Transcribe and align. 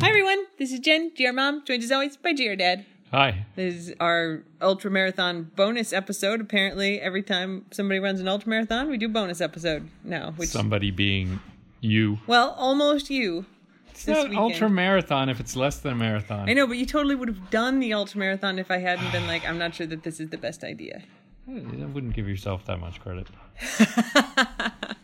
Hi 0.00 0.08
everyone, 0.08 0.46
this 0.58 0.72
is 0.72 0.80
Jen, 0.80 1.12
GR 1.16 1.32
Mom, 1.32 1.62
joined 1.64 1.82
as 1.82 1.92
always 1.92 2.16
by 2.16 2.32
GR 2.32 2.54
Dad. 2.54 2.86
Hi. 3.10 3.44
This 3.56 3.74
is 3.74 3.94
our 4.00 4.42
ultra 4.62 4.90
marathon 4.90 5.50
bonus 5.56 5.92
episode. 5.92 6.40
Apparently, 6.40 7.00
every 7.00 7.22
time 7.22 7.66
somebody 7.70 7.98
runs 8.00 8.20
an 8.20 8.28
ultra 8.28 8.48
marathon, 8.48 8.88
we 8.88 8.96
do 8.96 9.08
bonus 9.08 9.40
episode 9.40 9.88
now. 10.04 10.32
Which, 10.32 10.48
Somebody 10.48 10.90
being 10.90 11.40
you. 11.80 12.18
well, 12.26 12.50
almost 12.56 13.10
you. 13.10 13.44
It's 13.90 14.04
this 14.04 14.16
not 14.16 14.30
weekend. 14.30 14.38
ultra 14.38 14.70
marathon 14.70 15.28
if 15.28 15.40
it's 15.40 15.56
less 15.56 15.78
than 15.80 15.92
a 15.92 15.96
marathon. 15.96 16.48
I 16.48 16.54
know, 16.54 16.66
but 16.66 16.78
you 16.78 16.86
totally 16.86 17.14
would 17.14 17.28
have 17.28 17.50
done 17.50 17.80
the 17.80 17.92
ultra 17.92 18.18
marathon 18.18 18.58
if 18.58 18.70
I 18.70 18.78
hadn't 18.78 19.10
been 19.12 19.26
like, 19.26 19.46
I'm 19.46 19.58
not 19.58 19.74
sure 19.74 19.86
that 19.88 20.02
this 20.02 20.20
is 20.20 20.30
the 20.30 20.38
best 20.38 20.64
idea. 20.64 21.02
I 21.48 21.52
wouldn't 21.52 22.14
give 22.14 22.28
yourself 22.28 22.64
that 22.66 22.78
much 22.78 23.00
credit. 23.00 23.26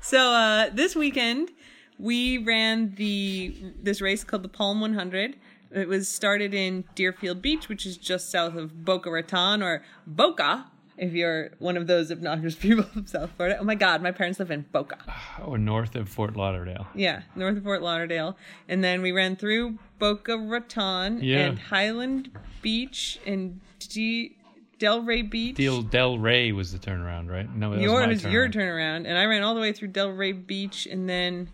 So 0.00 0.18
uh, 0.18 0.70
this 0.70 0.96
weekend 0.96 1.50
we 1.98 2.38
ran 2.38 2.94
the 2.96 3.54
this 3.82 4.00
race 4.00 4.24
called 4.24 4.42
the 4.42 4.48
Palm 4.48 4.80
100. 4.80 5.36
It 5.70 5.88
was 5.88 6.06
started 6.08 6.52
in 6.52 6.84
Deerfield 6.94 7.40
Beach, 7.40 7.68
which 7.68 7.86
is 7.86 7.96
just 7.96 8.30
south 8.30 8.56
of 8.56 8.84
Boca 8.84 9.10
Raton 9.10 9.62
or 9.62 9.82
Boca. 10.06 10.66
If 10.98 11.14
you're 11.14 11.52
one 11.58 11.78
of 11.78 11.86
those 11.86 12.12
obnoxious 12.12 12.54
people 12.66 12.84
from 12.84 13.06
South 13.06 13.30
Florida, 13.36 13.56
oh 13.58 13.64
my 13.64 13.74
God, 13.74 14.02
my 14.02 14.10
parents 14.12 14.38
live 14.38 14.50
in 14.50 14.66
Boca. 14.72 14.98
Or 15.44 15.56
north 15.58 15.96
of 15.96 16.08
Fort 16.10 16.36
Lauderdale. 16.36 16.86
Yeah, 16.94 17.22
north 17.34 17.56
of 17.56 17.62
Fort 17.64 17.82
Lauderdale, 17.82 18.36
and 18.68 18.84
then 18.84 19.00
we 19.02 19.10
ran 19.12 19.34
through 19.36 19.78
Boca 19.98 20.36
Raton 20.36 21.20
Yeah. 21.22 21.38
and 21.46 21.58
Highland 21.58 22.30
Beach 22.60 23.18
and 23.26 23.60
D- 23.78 24.36
Delray 24.78 25.28
Beach. 25.28 25.56
Del 25.56 25.82
Delray 25.82 26.52
was 26.54 26.72
the 26.72 26.78
turnaround, 26.78 27.30
right? 27.30 27.48
No, 27.56 27.70
that 27.70 27.78
was 27.78 27.86
my 27.86 27.92
Yours, 28.06 28.24
your 28.24 28.48
turnaround. 28.48 28.52
turnaround, 28.54 29.06
and 29.06 29.16
I 29.18 29.24
ran 29.24 29.42
all 29.42 29.54
the 29.54 29.60
way 29.60 29.72
through 29.72 29.88
Delray 29.88 30.46
Beach 30.46 30.86
and 30.86 31.08
then 31.08 31.48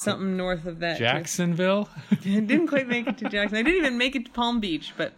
something 0.00 0.36
north 0.36 0.64
of 0.66 0.80
that. 0.80 0.98
Jacksonville. 0.98 1.88
Didn't 2.22 2.68
quite 2.68 2.88
make 2.88 3.06
it 3.06 3.18
to 3.18 3.28
Jackson. 3.28 3.58
I 3.58 3.62
didn't 3.62 3.78
even 3.78 3.98
make 3.98 4.16
it 4.16 4.24
to 4.26 4.30
Palm 4.30 4.60
Beach, 4.60 4.94
but 4.96 5.12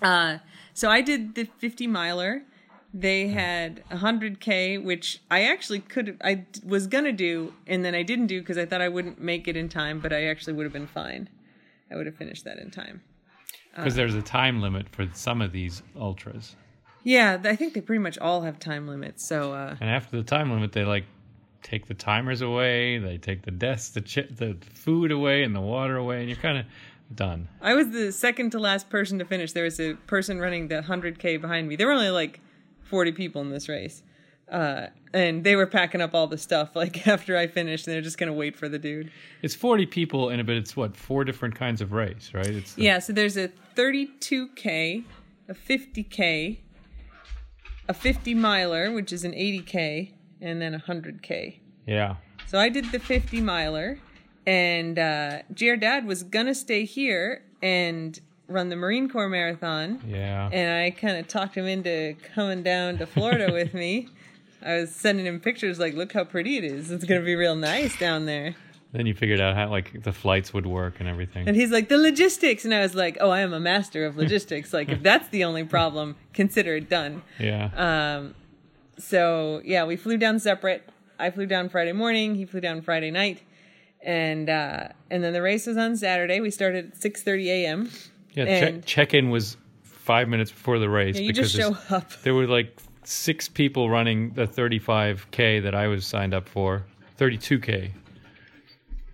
uh, 0.00 0.38
so 0.74 0.90
I 0.90 1.00
did 1.00 1.34
the 1.34 1.44
50 1.44 1.86
miler. 1.86 2.42
They 2.94 3.28
had 3.28 3.82
100k, 3.90 4.82
which 4.82 5.22
I 5.30 5.44
actually 5.44 5.80
could 5.80 6.18
I 6.22 6.44
was 6.64 6.86
gonna 6.86 7.12
do, 7.12 7.54
and 7.66 7.84
then 7.84 7.94
I 7.94 8.02
didn't 8.02 8.26
do 8.26 8.40
because 8.40 8.58
I 8.58 8.66
thought 8.66 8.82
I 8.82 8.88
wouldn't 8.88 9.18
make 9.18 9.48
it 9.48 9.56
in 9.56 9.68
time, 9.68 9.98
but 10.00 10.12
I 10.12 10.24
actually 10.24 10.52
would 10.54 10.64
have 10.64 10.74
been 10.74 10.86
fine. 10.86 11.30
I 11.90 11.96
would 11.96 12.06
have 12.06 12.16
finished 12.16 12.44
that 12.44 12.58
in 12.58 12.70
time. 12.70 13.02
Because 13.74 13.94
there's 13.94 14.14
a 14.14 14.20
time 14.20 14.60
limit 14.60 14.88
for 14.90 15.08
some 15.14 15.40
of 15.40 15.52
these 15.52 15.82
ultras, 15.96 16.56
Yeah, 17.02 17.40
I 17.42 17.56
think 17.56 17.72
they 17.72 17.80
pretty 17.80 18.00
much 18.00 18.18
all 18.18 18.42
have 18.42 18.58
time 18.58 18.86
limits. 18.86 19.26
So 19.26 19.54
uh, 19.54 19.76
and 19.80 19.88
after 19.88 20.18
the 20.18 20.22
time 20.22 20.50
limit, 20.50 20.72
they 20.72 20.84
like 20.84 21.04
take 21.62 21.86
the 21.86 21.94
timers 21.94 22.40
away, 22.40 22.98
they 22.98 23.18
take 23.18 23.42
the 23.42 23.50
desks, 23.50 23.90
the 23.90 24.00
chi- 24.02 24.28
the 24.34 24.56
food 24.74 25.10
away, 25.12 25.42
and 25.42 25.54
the 25.54 25.60
water 25.60 25.96
away, 25.96 26.20
and 26.20 26.28
you're 26.28 26.36
kind 26.38 26.58
of 26.58 26.66
done. 27.14 27.48
I 27.60 27.74
was 27.74 27.90
the 27.90 28.10
second 28.12 28.50
to 28.52 28.58
last 28.58 28.88
person 28.90 29.18
to 29.18 29.24
finish. 29.24 29.52
There 29.52 29.64
was 29.64 29.78
a 29.80 29.94
person 30.06 30.38
running 30.40 30.68
the 30.68 30.82
100K 30.82 31.40
behind 31.40 31.68
me. 31.68 31.76
There 31.76 31.86
were 31.86 31.92
only 31.92 32.10
like 32.10 32.40
40 32.84 33.12
people 33.12 33.42
in 33.42 33.50
this 33.50 33.68
race. 33.68 34.02
Uh, 34.50 34.88
and 35.14 35.44
they 35.44 35.56
were 35.56 35.66
packing 35.66 36.02
up 36.02 36.14
all 36.14 36.26
the 36.26 36.36
stuff 36.36 36.74
like 36.76 37.06
after 37.06 37.36
I 37.38 37.46
finished, 37.46 37.86
and 37.86 37.94
they're 37.94 38.02
just 38.02 38.18
going 38.18 38.26
to 38.28 38.34
wait 38.34 38.56
for 38.56 38.68
the 38.68 38.78
dude. 38.78 39.10
It's 39.40 39.54
40 39.54 39.86
people 39.86 40.28
in 40.30 40.40
it, 40.40 40.46
but 40.46 40.56
it's 40.56 40.76
what 40.76 40.96
four 40.96 41.24
different 41.24 41.54
kinds 41.54 41.80
of 41.80 41.92
race, 41.92 42.30
right? 42.34 42.46
It's 42.46 42.74
the- 42.74 42.82
Yeah, 42.82 42.98
so 42.98 43.12
there's 43.12 43.36
a 43.36 43.48
32K, 43.76 45.04
a 45.48 45.54
50K, 45.54 46.58
a 47.88 47.94
50 47.94 48.34
miler, 48.34 48.92
which 48.92 49.12
is 49.12 49.24
an 49.24 49.32
80K, 49.32 50.12
and 50.42 50.60
then 50.60 50.74
a 50.74 50.78
100K. 50.80 51.56
yeah. 51.86 52.16
So 52.46 52.58
I 52.58 52.68
did 52.68 52.92
the 52.92 52.98
50 52.98 53.40
miler, 53.40 53.98
and 54.46 54.98
uh, 54.98 55.38
GR 55.56 55.76
Dad 55.76 56.04
was 56.04 56.22
going 56.22 56.44
to 56.46 56.54
stay 56.54 56.84
here 56.84 57.42
and 57.62 58.20
run 58.46 58.68
the 58.68 58.76
Marine 58.76 59.08
Corps 59.08 59.28
Marathon. 59.30 60.02
Yeah. 60.06 60.50
and 60.52 60.70
I 60.82 60.90
kind 60.90 61.16
of 61.16 61.28
talked 61.28 61.54
him 61.56 61.64
into 61.66 62.14
coming 62.34 62.62
down 62.62 62.98
to 62.98 63.06
Florida 63.06 63.50
with 63.54 63.72
me. 63.72 64.08
I 64.64 64.76
was 64.76 64.94
sending 64.94 65.24
him 65.24 65.40
pictures 65.40 65.78
like, 65.78 65.94
look 65.94 66.12
how 66.12 66.24
pretty 66.24 66.58
it 66.58 66.64
is. 66.64 66.90
It's 66.90 67.04
gonna 67.06 67.22
be 67.22 67.36
real 67.36 67.56
nice 67.56 67.98
down 67.98 68.26
there. 68.26 68.54
Then 68.92 69.06
you 69.06 69.14
figured 69.14 69.40
out 69.40 69.56
how 69.56 69.70
like 69.70 70.02
the 70.02 70.12
flights 70.12 70.52
would 70.52 70.66
work 70.66 70.96
and 71.00 71.08
everything. 71.08 71.48
And 71.48 71.56
he's 71.56 71.70
like, 71.70 71.88
the 71.88 71.96
logistics, 71.96 72.66
and 72.66 72.74
I 72.74 72.80
was 72.80 72.94
like, 72.94 73.16
oh, 73.20 73.30
I 73.30 73.40
am 73.40 73.54
a 73.54 73.60
master 73.60 74.04
of 74.04 74.18
logistics. 74.18 74.74
like, 74.74 74.90
if 74.90 75.02
that's 75.02 75.28
the 75.30 75.44
only 75.44 75.64
problem, 75.64 76.16
consider 76.34 76.76
it 76.76 76.90
done. 76.90 77.22
yeah. 77.40 77.70
Um, 78.18 78.34
so 78.98 79.60
yeah, 79.64 79.84
we 79.84 79.96
flew 79.96 80.16
down 80.16 80.38
separate. 80.38 80.88
I 81.18 81.30
flew 81.30 81.46
down 81.46 81.68
Friday 81.68 81.92
morning. 81.92 82.34
He 82.34 82.44
flew 82.44 82.60
down 82.60 82.82
Friday 82.82 83.10
night, 83.10 83.42
and 84.02 84.48
uh, 84.50 84.88
and 85.10 85.22
then 85.22 85.32
the 85.32 85.42
race 85.42 85.66
was 85.66 85.76
on 85.76 85.96
Saturday. 85.96 86.40
We 86.40 86.50
started 86.50 86.92
at 86.92 86.96
six 87.00 87.22
thirty 87.22 87.50
a.m. 87.50 87.90
yeah. 88.32 88.44
Check 88.60 88.84
check 88.84 89.14
in 89.14 89.30
was 89.30 89.56
five 89.82 90.28
minutes 90.28 90.50
before 90.50 90.78
the 90.80 90.88
race 90.88 91.14
Yeah, 91.16 91.22
you 91.22 91.32
because 91.32 91.52
just 91.52 91.88
show 91.88 91.94
up. 91.96 92.10
there 92.22 92.34
were 92.34 92.46
like 92.46 92.76
six 93.04 93.48
people 93.48 93.88
running 93.90 94.30
the 94.34 94.46
35k 94.46 95.62
that 95.62 95.74
I 95.74 95.86
was 95.88 96.06
signed 96.06 96.34
up 96.34 96.48
for, 96.48 96.84
32k, 97.18 97.90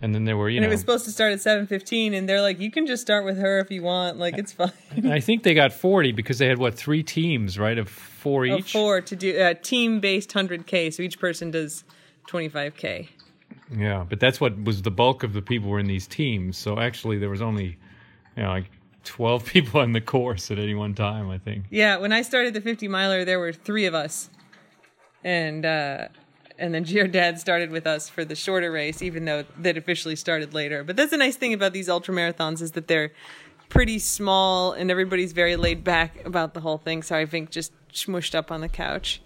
and 0.01 0.15
then 0.15 0.25
there 0.25 0.37
were 0.37 0.49
you 0.49 0.59
And 0.59 0.63
know. 0.65 0.69
it 0.69 0.73
was 0.73 0.81
supposed 0.81 1.05
to 1.07 1.11
start 1.11 1.33
at 1.33 1.41
seven 1.41 1.67
fifteen, 1.67 2.15
and 2.15 2.29
they're 2.29 2.41
like, 2.43 2.61
you 2.61 2.71
can 2.71 2.87
just 2.87 3.03
start 3.03 3.25
with 3.25 3.39
her 3.39 3.59
if 3.59 3.71
you 3.71 3.83
want. 3.83 4.19
Like, 4.19 4.39
it's 4.39 4.53
fine. 4.53 4.71
I 5.05 5.21
think 5.21 5.43
they 5.43 5.55
got 5.55 5.73
40 5.73 6.13
because 6.13 6.39
they 6.39 6.47
had 6.47 6.59
what 6.59 6.75
three 6.75 7.03
teams, 7.03 7.59
right? 7.59 7.79
Of 7.79 7.89
four 7.89 8.47
Of 8.47 8.61
each. 8.61 8.73
four 8.73 9.01
to 9.01 9.17
do 9.17 9.35
a 9.39 9.55
team 9.55 10.01
based 10.01 10.31
100k 10.31 10.93
so 10.93 11.03
each 11.03 11.19
person 11.19 11.51
does 11.51 11.85
25k 12.29 13.09
Yeah, 13.77 14.05
but 14.09 14.21
that's 14.21 14.41
what 14.41 14.63
was 14.63 14.83
the 14.83 14.91
bulk 14.91 15.23
of 15.23 15.33
the 15.33 15.43
people 15.43 15.69
were 15.71 15.79
in 15.79 15.87
these 15.87 16.07
teams. 16.07 16.57
So 16.59 16.79
actually, 16.79 17.19
there 17.19 17.31
was 17.31 17.43
only, 17.43 17.79
you 18.37 18.43
know, 18.43 18.51
like 18.51 18.71
12 19.05 19.45
people 19.55 19.81
on 19.81 19.93
the 19.93 20.01
course 20.01 20.51
at 20.51 20.59
any 20.59 20.75
one 20.75 20.95
time. 20.95 21.31
I 21.31 21.39
think. 21.39 21.65
yeah 21.71 21.97
when 21.97 22.13
i 22.13 22.21
started 22.23 22.53
the 22.55 22.61
50 22.61 22.89
miler 22.89 23.25
there 23.25 23.39
were 23.39 23.53
three 23.53 23.87
of 23.87 23.95
us 23.95 24.29
and 25.25 25.65
uh 25.65 26.09
and 26.59 26.75
then 26.75 26.83
GR 26.85 27.05
Dad 27.07 27.39
started 27.39 27.71
with 27.71 27.87
us 27.87 28.09
for 28.09 28.25
the 28.25 28.35
shorter 28.35 28.71
race, 28.73 29.01
even 29.03 29.25
though 29.25 29.45
that 29.59 29.77
officially 29.77 30.17
started 30.17 30.53
later. 30.55 30.83
But 30.85 30.97
that's 30.97 31.11
the 31.11 31.17
nice 31.17 31.37
thing 31.37 31.55
about 31.55 31.73
these 31.73 31.89
ultra 31.89 32.15
marathons 32.15 32.61
is 32.61 32.73
that 32.73 32.89
they're 32.89 33.13
pretty 33.69 33.99
small 33.99 34.73
and 34.73 34.91
everybody's 34.91 35.33
very 35.33 35.55
laid 35.57 35.85
back 35.85 36.25
about 36.27 36.55
the 36.55 36.61
whole 36.61 36.79
thing. 36.79 37.03
So 37.03 37.17
I 37.17 37.27
think 37.27 37.51
just 37.51 37.73
smushed 37.93 38.35
up 38.35 38.51
on 38.51 38.61
the 38.61 38.69
couch. 38.69 39.21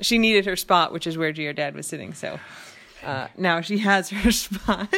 She 0.00 0.18
needed 0.18 0.46
her 0.46 0.56
spot, 0.56 0.92
which 0.92 1.06
is 1.06 1.18
where 1.18 1.32
GR 1.32 1.50
Dad 1.52 1.74
was 1.74 1.86
sitting. 1.86 2.14
So 2.14 2.38
uh, 3.04 3.26
now 3.36 3.60
she 3.60 3.78
has 3.78 4.10
her 4.10 4.30
spot. 4.44 4.94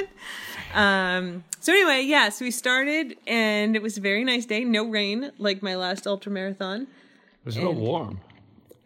Um, 0.74 1.44
so 1.60 1.72
anyway, 1.72 2.02
yeah, 2.02 2.28
so 2.28 2.44
we 2.44 2.50
started 2.50 3.16
and 3.26 3.74
it 3.74 3.82
was 3.82 3.96
a 3.98 4.00
very 4.00 4.24
nice 4.24 4.46
day. 4.46 4.64
No 4.64 4.86
rain 4.88 5.32
like 5.38 5.62
my 5.62 5.74
last 5.76 6.06
ultra 6.06 6.30
marathon. 6.30 6.82
It 6.82 6.88
was 7.46 7.58
real 7.58 7.70
And- 7.70 7.80
warm. 7.80 8.20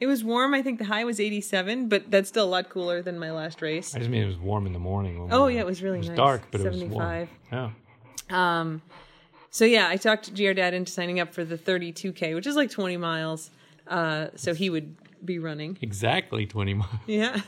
It 0.00 0.06
was 0.06 0.22
warm. 0.24 0.54
I 0.54 0.62
think 0.62 0.78
the 0.78 0.84
high 0.86 1.04
was 1.04 1.20
87, 1.20 1.88
but 1.88 2.10
that's 2.10 2.28
still 2.28 2.44
a 2.44 2.50
lot 2.50 2.68
cooler 2.68 3.00
than 3.00 3.18
my 3.18 3.30
last 3.30 3.62
race. 3.62 3.94
I 3.94 3.98
just 3.98 4.10
mean 4.10 4.22
it 4.22 4.26
was 4.26 4.38
warm 4.38 4.66
in 4.66 4.72
the 4.72 4.78
morning. 4.78 5.18
when 5.18 5.28
we 5.28 5.34
Oh, 5.34 5.42
were- 5.44 5.50
yeah, 5.50 5.60
it 5.60 5.66
was 5.66 5.82
really 5.82 5.96
It 5.98 6.00
was 6.00 6.08
nice. 6.10 6.16
dark, 6.16 6.42
but 6.50 6.60
it 6.60 6.70
was 6.70 6.84
warm. 6.84 7.28
Yeah. 7.52 7.70
Um, 8.30 8.82
so 9.50 9.64
yeah, 9.64 9.88
I 9.88 9.96
talked 9.96 10.34
GR 10.34 10.52
Dad 10.52 10.74
into 10.74 10.90
signing 10.90 11.20
up 11.20 11.32
for 11.32 11.44
the 11.44 11.56
32k, 11.56 12.34
which 12.34 12.46
is 12.46 12.56
like 12.56 12.70
20 12.70 12.96
miles. 12.96 13.50
Uh, 13.86 14.28
so 14.34 14.52
he 14.54 14.68
would 14.70 14.96
be 15.24 15.38
running. 15.38 15.78
Exactly 15.80 16.46
20 16.46 16.74
miles. 16.74 16.90
Yeah, 17.06 17.40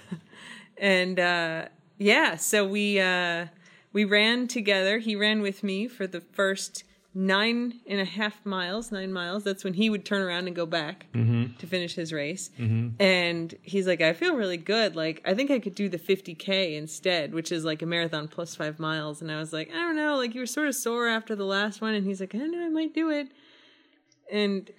and 0.78 1.18
uh, 1.18 1.66
yeah, 1.98 2.36
so 2.36 2.66
we 2.66 3.00
uh, 3.00 3.46
we 3.92 4.04
ran 4.04 4.46
together. 4.48 4.98
He 4.98 5.16
ran 5.16 5.40
with 5.40 5.62
me 5.62 5.88
for 5.88 6.06
the 6.06 6.20
first 6.20 6.84
nine 7.16 7.81
and 7.87 7.99
a 7.99 8.04
half 8.04 8.44
miles. 8.44 8.93
Nine 8.93 9.12
miles. 9.12 9.43
That's 9.43 9.65
when 9.65 9.75
he 9.75 9.88
would 9.88 10.04
turn 10.04 10.21
around 10.21 10.47
and 10.47 10.54
go 10.54 10.66
back 10.66 11.06
mm-hmm. 11.15 11.56
to 11.56 11.66
finish 11.66 11.94
his 11.94 12.12
race. 12.12 12.50
Mm-hmm. 12.59 13.00
And 13.00 13.54
he's 13.62 13.87
like, 13.87 14.02
"I 14.02 14.12
feel 14.12 14.37
really 14.37 14.58
good. 14.58 14.94
Like, 14.94 15.23
I 15.25 15.35
think 15.35 15.50
I 15.50 15.58
could 15.58 15.75
do 15.75 15.88
the 15.88 15.99
50k 15.99 16.76
instead, 16.76 17.32
which 17.32 17.50
is 17.50 17.64
like 17.64 17.81
a 17.82 17.87
marathon 17.87 18.29
plus 18.29 18.55
five 18.55 18.79
miles." 18.79 19.23
And 19.23 19.32
I 19.32 19.38
was 19.38 19.52
like, 19.52 19.70
"I 19.70 19.79
don't 19.79 19.96
know. 19.96 20.17
Like, 20.17 20.35
you 20.35 20.40
were 20.40 20.46
sort 20.46 20.69
of 20.69 20.75
sore 20.75 21.08
after 21.08 21.35
the 21.35 21.46
last 21.46 21.81
one." 21.81 21.94
And 21.94 22.06
he's 22.06 22.20
like, 22.20 22.35
"I 22.35 22.38
don't 22.38 22.52
know. 22.52 22.64
I 22.64 22.69
might 22.69 22.94
do 22.94 23.11
it." 23.11 23.29
And 24.31 24.70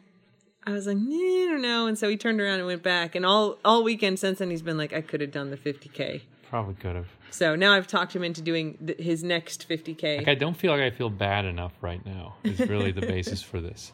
I 0.65 0.71
was 0.71 0.85
like, 0.85 0.97
nah, 0.97 1.15
I 1.15 1.47
don't 1.49 1.61
know. 1.61 1.87
And 1.87 1.97
so 1.97 2.09
he 2.09 2.17
turned 2.17 2.41
around 2.41 2.59
and 2.59 2.67
went 2.67 2.83
back. 2.83 3.15
And 3.15 3.25
all 3.25 3.57
all 3.63 3.83
weekend 3.83 4.19
since 4.19 4.39
then, 4.39 4.49
he's 4.49 4.61
been 4.61 4.77
like, 4.77 4.91
I 4.91 4.99
could 4.99 5.21
have 5.21 5.31
done 5.31 5.49
the 5.49 5.55
50k. 5.55 6.21
Probably 6.49 6.75
could 6.75 6.95
have. 6.95 7.07
So 7.29 7.55
now 7.55 7.73
I've 7.73 7.87
talked 7.87 8.15
him 8.15 8.23
into 8.23 8.41
doing 8.41 8.77
th- 8.85 8.99
his 8.99 9.23
next 9.23 9.67
50k. 9.67 10.19
Like, 10.19 10.27
I 10.27 10.35
don't 10.35 10.55
feel 10.55 10.71
like 10.71 10.81
I 10.81 10.89
feel 10.91 11.09
bad 11.09 11.45
enough 11.45 11.73
right 11.81 12.03
now. 12.05 12.35
Is 12.43 12.59
really 12.61 12.91
the 12.91 13.01
basis 13.01 13.41
for 13.41 13.59
this 13.59 13.91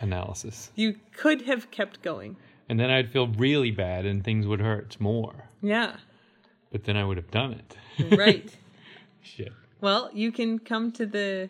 analysis. 0.00 0.70
You 0.76 0.96
could 1.16 1.42
have 1.42 1.70
kept 1.70 2.02
going. 2.02 2.36
And 2.68 2.78
then 2.80 2.90
I'd 2.90 3.10
feel 3.10 3.28
really 3.28 3.70
bad, 3.70 4.06
and 4.06 4.24
things 4.24 4.46
would 4.46 4.60
hurt 4.60 4.98
more. 5.00 5.34
Yeah, 5.62 5.96
But 6.72 6.84
then 6.84 6.96
I 6.96 7.04
would 7.04 7.16
have 7.18 7.30
done 7.30 7.52
it. 7.98 8.16
right. 8.18 8.54
Shit. 9.22 9.52
well, 9.80 10.10
you 10.12 10.30
can 10.32 10.58
come 10.58 10.92
to 10.92 11.06
the 11.06 11.48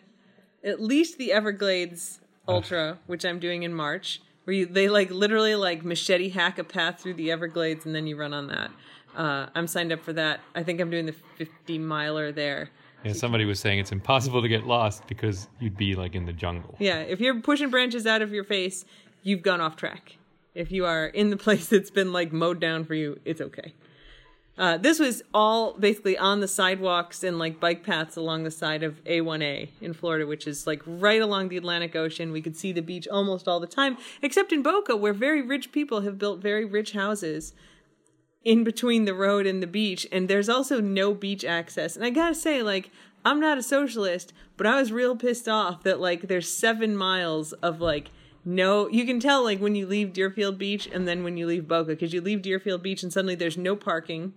at 0.63 0.81
least 0.81 1.17
the 1.17 1.31
Everglades 1.31 2.19
Ultra, 2.47 2.97
which 3.07 3.23
I'm 3.25 3.39
doing 3.39 3.63
in 3.63 3.73
March, 3.73 4.21
where 4.45 4.55
you 4.55 4.65
they 4.65 4.87
like 4.89 5.09
literally 5.11 5.55
like 5.55 5.83
machete 5.83 6.29
hack 6.29 6.57
a 6.59 6.63
path 6.63 7.01
through 7.01 7.15
the 7.15 7.31
Everglades 7.31 7.85
and 7.85 7.93
then 7.95 8.07
you 8.07 8.15
run 8.17 8.33
on 8.33 8.47
that. 8.47 8.71
Uh, 9.15 9.47
I'm 9.55 9.67
signed 9.67 9.91
up 9.91 10.01
for 10.01 10.13
that. 10.13 10.41
I 10.53 10.63
think 10.63 10.81
I'm 10.81 10.89
doing 10.89 11.05
the 11.05 11.15
50 11.37 11.77
miler 11.79 12.31
there. 12.31 12.69
Yeah, 13.03 13.13
somebody 13.13 13.45
was 13.45 13.59
saying 13.59 13.79
it's 13.79 13.91
impossible 13.91 14.41
to 14.41 14.47
get 14.47 14.65
lost 14.65 15.05
because 15.07 15.47
you'd 15.59 15.77
be 15.77 15.95
like 15.95 16.15
in 16.15 16.25
the 16.25 16.33
jungle. 16.33 16.75
Yeah, 16.79 16.99
if 16.99 17.19
you're 17.19 17.39
pushing 17.39 17.69
branches 17.69 18.05
out 18.07 18.21
of 18.21 18.33
your 18.33 18.43
face, 18.43 18.83
you've 19.21 19.43
gone 19.43 19.61
off 19.61 19.75
track. 19.75 20.17
If 20.55 20.71
you 20.71 20.85
are 20.85 21.07
in 21.07 21.29
the 21.29 21.37
place 21.45 21.67
that's 21.67 21.91
been 21.91 22.11
like 22.11 22.33
mowed 22.33 22.59
down 22.59 22.83
for 22.83 22.95
you, 22.95 23.19
it's 23.23 23.41
okay. 23.41 23.73
Uh, 24.57 24.77
this 24.77 24.99
was 24.99 25.21
all 25.33 25.73
basically 25.73 26.17
on 26.17 26.39
the 26.39 26.47
sidewalks 26.47 27.23
and 27.23 27.37
like 27.37 27.59
bike 27.59 27.83
paths 27.83 28.15
along 28.15 28.43
the 28.43 28.51
side 28.51 28.83
of 28.83 29.03
A1A 29.03 29.69
in 29.81 29.93
Florida, 29.93 30.25
which 30.25 30.47
is 30.47 30.65
like 30.65 30.81
right 30.85 31.21
along 31.21 31.49
the 31.49 31.57
Atlantic 31.57 31.95
Ocean. 31.95 32.31
We 32.31 32.41
could 32.41 32.55
see 32.55 32.71
the 32.71 32.81
beach 32.81 33.07
almost 33.07 33.47
all 33.49 33.59
the 33.59 33.67
time, 33.67 33.97
except 34.21 34.53
in 34.53 34.63
Boca, 34.63 34.95
where 34.95 35.13
very 35.13 35.41
rich 35.41 35.73
people 35.73 36.01
have 36.01 36.17
built 36.17 36.39
very 36.39 36.63
rich 36.63 36.93
houses 36.93 37.53
in 38.45 38.63
between 38.63 39.05
the 39.05 39.13
road 39.13 39.45
and 39.45 39.61
the 39.61 39.67
beach. 39.67 40.07
And 40.11 40.29
there's 40.29 40.47
also 40.47 40.79
no 40.79 41.13
beach 41.13 41.43
access. 41.43 41.95
And 41.95 42.05
I 42.05 42.11
gotta 42.11 42.35
say, 42.35 42.61
like, 42.61 42.91
I'm 43.25 43.39
not 43.39 43.57
a 43.57 43.63
socialist, 43.63 44.31
but 44.55 44.67
I 44.67 44.79
was 44.79 44.91
real 44.91 45.15
pissed 45.15 45.49
off 45.49 45.83
that 45.83 45.99
like 45.99 46.27
there's 46.27 46.51
seven 46.51 46.95
miles 46.95 47.53
of 47.53 47.81
like 47.81 48.11
no 48.45 48.87
you 48.89 49.05
can 49.05 49.19
tell 49.19 49.43
like 49.43 49.59
when 49.59 49.73
you 49.73 49.87
leave 49.87 50.13
deerfield 50.13 50.59
beach 50.59 50.87
and 50.93 51.07
then 51.07 51.23
when 51.23 51.35
you 51.35 51.47
leave 51.47 51.67
boca 51.67 51.89
because 51.89 52.13
you 52.13 52.21
leave 52.21 52.43
deerfield 52.43 52.83
beach 52.83 53.01
and 53.01 53.11
suddenly 53.11 53.33
there's 53.33 53.57
no 53.57 53.75
parking 53.75 54.33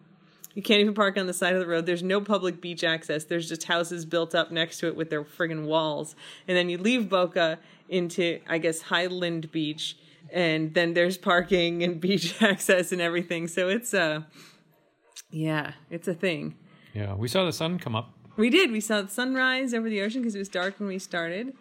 you 0.54 0.62
can't 0.62 0.80
even 0.80 0.94
park 0.94 1.18
on 1.18 1.26
the 1.26 1.34
side 1.34 1.52
of 1.52 1.60
the 1.60 1.66
road 1.66 1.84
there's 1.84 2.02
no 2.02 2.18
public 2.18 2.58
beach 2.58 2.82
access 2.82 3.24
there's 3.24 3.50
just 3.50 3.64
houses 3.64 4.06
built 4.06 4.34
up 4.34 4.50
next 4.50 4.78
to 4.78 4.86
it 4.86 4.96
with 4.96 5.10
their 5.10 5.22
friggin' 5.22 5.66
walls 5.66 6.16
and 6.48 6.56
then 6.56 6.70
you 6.70 6.78
leave 6.78 7.10
boca 7.10 7.58
into 7.90 8.40
i 8.48 8.56
guess 8.56 8.80
highland 8.82 9.52
beach 9.52 9.98
and 10.32 10.74
then 10.74 10.94
there's 10.94 11.16
parking 11.18 11.82
and 11.82 12.00
beach 12.06 12.40
access 12.42 12.92
and 12.92 13.00
everything 13.00 13.46
so 13.48 13.68
it's 13.68 13.92
uh 13.94 14.20
yeah 15.30 15.72
it's 15.90 16.08
a 16.08 16.14
thing 16.14 16.54
Yeah, 16.94 17.14
we 17.14 17.28
saw 17.28 17.44
the 17.44 17.52
sun 17.52 17.78
come 17.78 17.94
up. 17.94 18.12
we 18.36 18.50
did. 18.50 18.70
We 18.70 18.80
saw 18.80 19.02
the 19.02 19.08
sunrise 19.10 19.74
over 19.74 19.88
the 19.88 20.00
ocean 20.02 20.22
because 20.22 20.34
it 20.34 20.38
was 20.38 20.48
dark 20.48 20.78
when 20.80 20.88
we 20.88 20.98
started, 20.98 21.54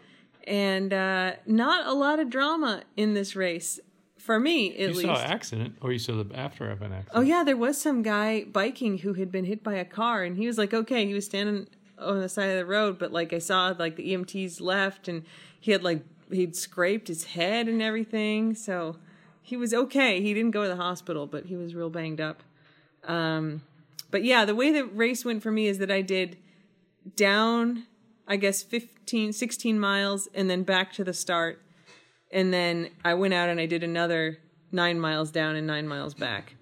and 0.45 0.93
uh, 0.93 1.33
not 1.45 1.85
a 1.87 1.93
lot 1.93 2.19
of 2.19 2.29
drama 2.29 2.83
in 2.95 3.13
this 3.13 3.35
race 3.35 3.79
for 4.17 4.39
me, 4.39 4.73
at 4.73 4.79
You 4.79 4.87
least. 4.87 5.01
You 5.01 5.07
saw 5.07 5.19
an 5.23 5.31
accident, 5.31 5.75
or 5.81 5.91
you 5.91 5.99
saw 5.99 6.23
the 6.23 6.35
after 6.35 6.69
of 6.69 6.81
an 6.81 6.93
accident. 6.93 7.11
Oh 7.17 7.21
yeah, 7.21 7.43
there 7.43 7.57
was 7.57 7.79
some 7.79 8.01
guy 8.03 8.45
biking 8.45 8.99
who 8.99 9.13
had 9.13 9.31
been 9.31 9.45
hit 9.45 9.63
by 9.63 9.75
a 9.75 9.85
car, 9.85 10.23
and 10.23 10.37
he 10.37 10.47
was 10.47 10.57
like, 10.57 10.73
okay, 10.73 11.05
he 11.05 11.13
was 11.13 11.25
standing 11.25 11.67
on 11.99 12.19
the 12.19 12.29
side 12.29 12.49
of 12.51 12.57
the 12.57 12.65
road, 12.65 12.97
but 12.99 13.11
like 13.11 13.33
I 13.33 13.39
saw 13.39 13.73
like 13.77 13.95
the 13.95 14.13
EMTs 14.13 14.61
left, 14.61 15.07
and 15.07 15.23
he 15.59 15.71
had 15.71 15.83
like 15.83 16.03
he'd 16.31 16.55
scraped 16.55 17.07
his 17.07 17.25
head 17.25 17.67
and 17.67 17.81
everything, 17.81 18.55
so 18.55 18.97
he 19.41 19.55
was 19.55 19.73
okay. 19.73 20.21
He 20.21 20.33
didn't 20.33 20.51
go 20.51 20.63
to 20.63 20.69
the 20.69 20.75
hospital, 20.75 21.27
but 21.27 21.45
he 21.45 21.55
was 21.55 21.73
real 21.73 21.89
banged 21.89 22.19
up. 22.19 22.43
Um, 23.05 23.61
but 24.11 24.23
yeah, 24.23 24.45
the 24.45 24.55
way 24.55 24.71
the 24.71 24.85
race 24.85 25.23
went 25.23 25.43
for 25.43 25.51
me 25.51 25.67
is 25.67 25.77
that 25.79 25.91
I 25.91 26.01
did 26.01 26.37
down, 27.15 27.85
I 28.27 28.35
guess 28.35 28.63
15, 28.63 29.33
16 29.33 29.79
miles, 29.79 30.27
and 30.33 30.49
then 30.49 30.63
back 30.63 30.91
to 30.93 31.03
the 31.03 31.13
start, 31.13 31.61
and 32.31 32.53
then 32.53 32.89
I 33.05 33.13
went 33.13 33.33
out 33.33 33.49
and 33.49 33.59
I 33.59 33.65
did 33.65 33.83
another 33.83 34.39
nine 34.71 34.99
miles 34.99 35.31
down 35.31 35.55
and 35.55 35.65
nine 35.65 35.87
miles 35.87 36.13
back. 36.13 36.55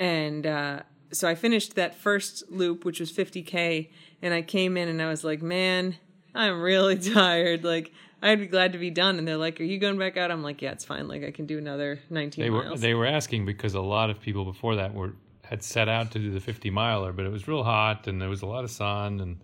And 0.00 0.46
uh, 0.46 0.80
so 1.12 1.28
I 1.28 1.34
finished 1.34 1.74
that 1.76 1.94
first 1.94 2.50
loop, 2.50 2.84
which 2.84 3.00
was 3.00 3.12
50K, 3.12 3.90
and 4.22 4.34
I 4.34 4.42
came 4.42 4.76
in 4.76 4.88
and 4.88 5.00
I 5.00 5.08
was 5.08 5.24
like, 5.24 5.42
man, 5.42 5.96
I'm 6.34 6.60
really 6.60 6.98
tired. 7.14 7.64
Like, 7.64 7.92
I'd 8.22 8.40
be 8.40 8.46
glad 8.46 8.72
to 8.72 8.78
be 8.78 8.90
done. 8.90 9.18
And 9.18 9.26
they're 9.28 9.36
like, 9.36 9.60
are 9.60 9.64
you 9.64 9.78
going 9.78 9.98
back 9.98 10.16
out? 10.16 10.30
I'm 10.30 10.42
like, 10.42 10.60
yeah, 10.62 10.72
it's 10.72 10.84
fine. 10.84 11.06
Like, 11.08 11.24
I 11.24 11.30
can 11.30 11.46
do 11.46 11.58
another 11.58 12.00
19 12.10 12.44
They 12.44 12.50
were 12.50 12.64
miles. 12.64 12.80
they 12.80 12.94
were 12.94 13.06
asking 13.06 13.46
because 13.46 13.74
a 13.74 13.80
lot 13.80 14.10
of 14.10 14.20
people 14.20 14.44
before 14.44 14.76
that 14.76 14.94
were 14.94 15.14
had 15.44 15.62
set 15.62 15.88
out 15.88 16.10
to 16.10 16.18
do 16.18 16.30
the 16.30 16.40
50 16.40 16.68
miler, 16.70 17.12
but 17.12 17.24
it 17.24 17.30
was 17.30 17.48
real 17.48 17.62
hot 17.64 18.06
and 18.06 18.20
there 18.20 18.28
was 18.28 18.42
a 18.42 18.46
lot 18.46 18.64
of 18.64 18.70
sun 18.70 19.20
and 19.20 19.38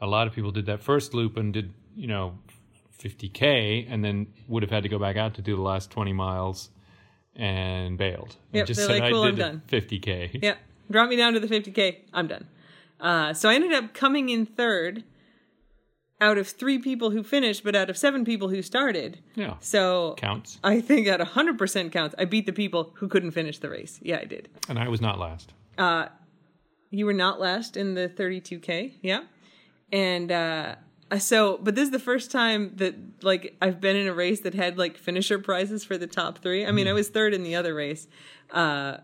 a 0.00 0.06
lot 0.06 0.26
of 0.28 0.32
people 0.34 0.52
did 0.52 0.66
that 0.66 0.82
first 0.82 1.14
loop 1.14 1.36
and 1.36 1.52
did 1.52 1.72
you 1.96 2.06
know 2.06 2.38
50k 3.02 3.86
and 3.88 4.04
then 4.04 4.26
would 4.48 4.62
have 4.62 4.70
had 4.70 4.82
to 4.84 4.88
go 4.88 4.98
back 4.98 5.16
out 5.16 5.34
to 5.34 5.42
do 5.42 5.56
the 5.56 5.62
last 5.62 5.90
20 5.90 6.12
miles 6.12 6.70
and 7.34 7.98
bailed. 7.98 8.36
And 8.52 8.68
Yep, 8.68 8.76
they're 8.76 9.00
like, 9.00 9.10
"Cool, 9.12 9.22
I 9.22 9.28
I'm 9.28 9.36
done." 9.36 9.62
50k. 9.68 10.38
yeah, 10.42 10.54
drop 10.90 11.08
me 11.08 11.16
down 11.16 11.34
to 11.34 11.40
the 11.40 11.48
50K. 11.48 11.96
I'm 12.12 12.26
done. 12.28 12.46
Uh, 13.00 13.34
so 13.34 13.48
I 13.48 13.54
ended 13.54 13.72
up 13.72 13.92
coming 13.92 14.28
in 14.30 14.46
third 14.46 15.04
out 16.20 16.38
of 16.38 16.48
three 16.48 16.78
people 16.78 17.10
who 17.10 17.22
finished, 17.22 17.62
but 17.62 17.76
out 17.76 17.90
of 17.90 17.96
seven 17.96 18.24
people 18.24 18.48
who 18.48 18.62
started. 18.62 19.18
Yeah, 19.34 19.54
So 19.60 20.14
counts. 20.16 20.58
I 20.64 20.80
think 20.80 21.06
at 21.08 21.20
100% 21.20 21.92
counts, 21.92 22.14
I 22.18 22.24
beat 22.24 22.46
the 22.46 22.52
people 22.52 22.92
who 22.94 23.08
couldn't 23.08 23.32
finish 23.32 23.58
the 23.58 23.68
race. 23.68 23.98
Yeah, 24.02 24.18
I 24.20 24.24
did. 24.24 24.48
And 24.68 24.78
I 24.78 24.88
was 24.88 25.00
not 25.00 25.18
last. 25.18 25.52
Uh, 25.76 26.06
You 26.90 27.04
were 27.06 27.12
not 27.12 27.38
last 27.40 27.76
in 27.76 27.94
the 27.94 28.08
32K. 28.08 28.94
Yeah. 29.02 29.24
And 29.92 30.32
uh, 30.32 30.76
so, 31.18 31.58
but 31.62 31.74
this 31.74 31.84
is 31.84 31.90
the 31.90 31.98
first 31.98 32.30
time 32.30 32.72
that 32.76 32.94
like 33.22 33.54
I've 33.60 33.80
been 33.80 33.96
in 33.96 34.06
a 34.06 34.14
race 34.14 34.40
that 34.40 34.54
had 34.54 34.78
like 34.78 34.96
finisher 34.96 35.38
prizes 35.38 35.84
for 35.84 35.98
the 35.98 36.06
top 36.06 36.38
three. 36.38 36.64
I 36.66 36.72
mean, 36.72 36.88
I 36.88 36.92
was 36.92 37.08
third 37.08 37.34
in 37.34 37.42
the 37.42 37.54
other 37.56 37.74
race. 37.74 38.08
Uh, 38.50 38.98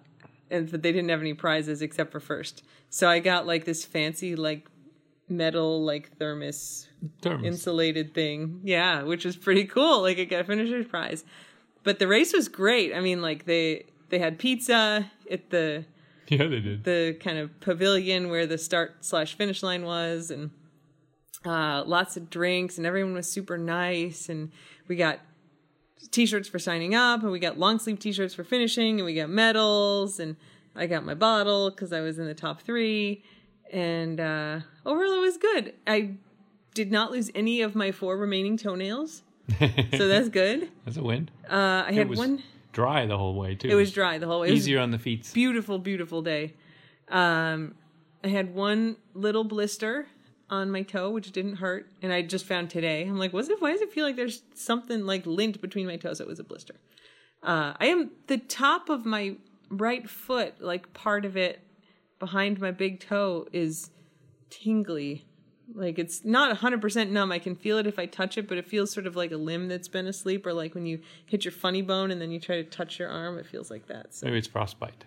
and 0.51 0.71
but 0.71 0.83
they 0.83 0.93
didn't 0.93 1.11
have 1.11 1.21
any 1.21 1.35
prizes 1.35 1.83
except 1.83 2.11
for 2.13 2.21
first. 2.21 2.63
So 2.91 3.09
I 3.09 3.19
got 3.21 3.47
like 3.47 3.65
this 3.65 3.85
fancy 3.85 4.35
like 4.37 4.67
metal 5.33 5.85
like 5.85 6.17
thermos 6.19 6.89
Terms. 7.21 7.45
insulated 7.45 8.15
thing. 8.15 8.61
Yeah, 8.63 9.03
which 9.03 9.25
was 9.25 9.37
pretty 9.37 9.65
cool. 9.65 10.03
Like 10.03 10.19
I 10.19 10.25
got 10.25 10.41
a 10.43 10.45
finisher's 10.45 10.87
prize. 10.87 11.25
But 11.85 11.99
the 11.99 12.07
race 12.07 12.33
was 12.33 12.49
great. 12.49 12.95
I 12.95 13.01
mean, 13.01 13.21
like 13.23 13.45
they 13.45 13.87
they 14.11 14.19
had 14.19 14.39
pizza 14.39 15.11
at 15.31 15.51
the 15.51 15.85
yeah, 16.29 16.47
they 16.47 16.61
did. 16.61 16.85
the 16.85 17.17
kind 17.21 17.39
of 17.39 17.59
pavilion 17.61 18.31
where 18.31 18.47
the 18.47 18.59
start 18.59 19.05
slash 19.05 19.35
finish 19.35 19.63
line 19.63 19.85
was, 19.85 20.31
and 20.31 20.51
uh, 21.45 21.83
lots 21.85 22.17
of 22.17 22.31
drinks, 22.31 22.79
and 22.79 22.87
everyone 22.87 23.15
was 23.15 23.27
super 23.31 23.59
nice. 23.59 24.29
And 24.29 24.53
we 24.87 24.95
got 24.97 25.19
t-shirts 26.11 26.49
for 26.49 26.59
signing 26.59 26.95
up, 26.95 27.23
and 27.23 27.33
we 27.33 27.39
got 27.41 27.59
long 27.59 27.79
sleeve 27.79 27.99
t-shirts 27.99 28.35
for 28.35 28.45
finishing, 28.45 28.99
and 29.01 29.05
we 29.05 29.15
got 29.15 29.29
medals, 29.31 30.21
and 30.21 30.37
I 30.77 30.87
got 30.87 31.05
my 31.05 31.15
bottle 31.15 31.71
because 31.71 31.93
I 31.93 32.01
was 32.01 32.19
in 32.19 32.27
the 32.27 32.35
top 32.35 32.63
three. 32.63 33.25
And 33.73 34.21
uh, 34.21 34.61
overall, 34.85 35.15
it 35.15 35.21
was 35.21 35.39
good. 35.39 35.75
I 35.87 36.11
did 36.75 36.93
not 36.93 37.11
lose 37.11 37.31
any 37.35 37.63
of 37.63 37.75
my 37.75 37.91
four 37.91 38.17
remaining 38.19 38.57
toenails, 38.59 39.23
so 39.59 40.09
that's 40.09 40.29
good. 40.29 40.71
That's 40.85 40.99
a 40.99 41.03
win. 41.03 41.31
Uh, 41.51 41.85
I 41.87 41.89
it 41.89 41.95
had 41.95 42.09
was 42.11 42.19
one. 42.19 42.43
dry 42.73 43.07
the 43.07 43.17
whole 43.17 43.35
way 43.35 43.55
too. 43.55 43.69
It 43.69 43.75
was 43.75 43.91
dry 43.93 44.19
the 44.19 44.27
whole 44.27 44.41
way. 44.41 44.49
It 44.49 44.55
easier 44.55 44.79
on 44.79 44.91
the 44.91 44.99
feet. 44.99 45.31
beautiful, 45.33 45.79
beautiful 45.79 46.21
day. 46.23 46.53
Um, 47.09 47.75
I 48.23 48.29
had 48.29 48.55
one 48.55 48.97
little 49.15 49.45
blister 49.45 50.07
on 50.51 50.71
my 50.71 50.83
toe, 50.83 51.11
which 51.11 51.33
didn't 51.33 51.57
hurt, 51.57 51.91
and 52.03 52.13
I 52.13 52.21
just 52.21 52.45
found 52.45 52.69
today. 52.69 53.03
I'm 53.07 53.19
like, 53.19 53.33
what's 53.33 53.49
it? 53.49 53.61
Why 53.61 53.73
does 53.73 53.81
it 53.81 53.91
feel 53.91 54.05
like 54.05 54.17
there's 54.17 54.43
something 54.55 55.07
like 55.07 55.25
lint 55.25 55.61
between 55.63 55.87
my 55.87 55.97
toes? 55.97 56.21
It 56.21 56.27
was 56.27 56.39
a 56.39 56.45
blister. 56.45 56.75
Uh, 57.43 57.73
I 57.81 57.87
am 57.87 58.11
the 58.27 58.37
top 58.39 58.89
of 58.91 59.07
my 59.07 59.37
right 59.71 60.09
foot, 60.09 60.61
like 60.61 60.93
part 60.93 61.25
of 61.25 61.37
it 61.39 61.61
behind 62.23 62.61
my 62.61 62.71
big 62.71 63.01
toe, 63.01 63.47
is 63.53 63.91
tingly. 64.49 65.27
Like 65.75 65.99
it's 65.99 66.25
not 66.25 66.57
100% 66.57 67.11
numb. 67.11 67.33
I 67.33 67.39
can 67.41 67.57
feel 67.57 67.79
it 67.79 67.87
if 67.89 67.99
I 67.99 68.07
touch 68.07 68.39
it, 68.39 68.47
but 68.47 68.59
it 68.59 68.69
feels 68.69 68.93
sort 68.93 69.07
of 69.09 69.17
like 69.17 69.33
a 69.33 69.37
limb 69.37 69.67
that's 69.69 69.89
been 69.89 70.07
asleep, 70.07 70.47
or 70.47 70.53
like 70.53 70.75
when 70.77 70.87
you 70.87 71.01
hit 71.27 71.45
your 71.45 71.53
funny 71.53 71.83
bone 71.83 72.11
and 72.13 72.21
then 72.21 72.31
you 72.31 72.39
try 72.39 72.57
to 72.57 72.65
touch 72.65 72.99
your 73.01 73.09
arm, 73.09 73.39
it 73.39 73.47
feels 73.47 73.71
like 73.71 73.87
that. 73.89 74.15
So 74.15 74.27
Maybe 74.27 74.39
it's 74.39 74.47
frostbite. 74.47 75.05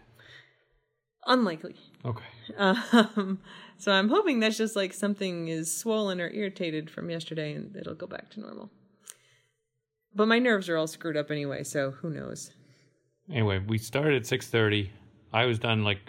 unlikely. 1.28 1.76
Okay. 2.04 2.26
Um, 2.58 3.40
so 3.78 3.92
I'm 3.94 4.10
hoping 4.10 4.40
that's 4.42 4.58
just 4.58 4.76
like 4.76 4.94
something 4.94 5.48
is 5.48 5.76
swollen 5.76 6.20
or 6.20 6.30
irritated 6.30 6.90
from 6.90 7.10
yesterday 7.10 7.54
and 7.54 7.76
it'll 7.76 7.96
go 7.96 8.08
back 8.08 8.30
to 8.32 8.40
normal. 8.42 8.70
But 10.14 10.28
my 10.28 10.40
nerves 10.40 10.68
are 10.70 10.78
all 10.78 10.88
screwed 10.88 11.18
up 11.18 11.32
anyway, 11.32 11.64
so 11.64 11.92
who 11.92 12.10
knows? 12.10 12.52
Anyway, 13.30 13.60
we 13.60 13.78
started 13.78 14.16
at 14.16 14.26
six 14.26 14.48
thirty. 14.48 14.92
I 15.34 15.46
was 15.46 15.60
done 15.60 15.84
like 15.84 16.00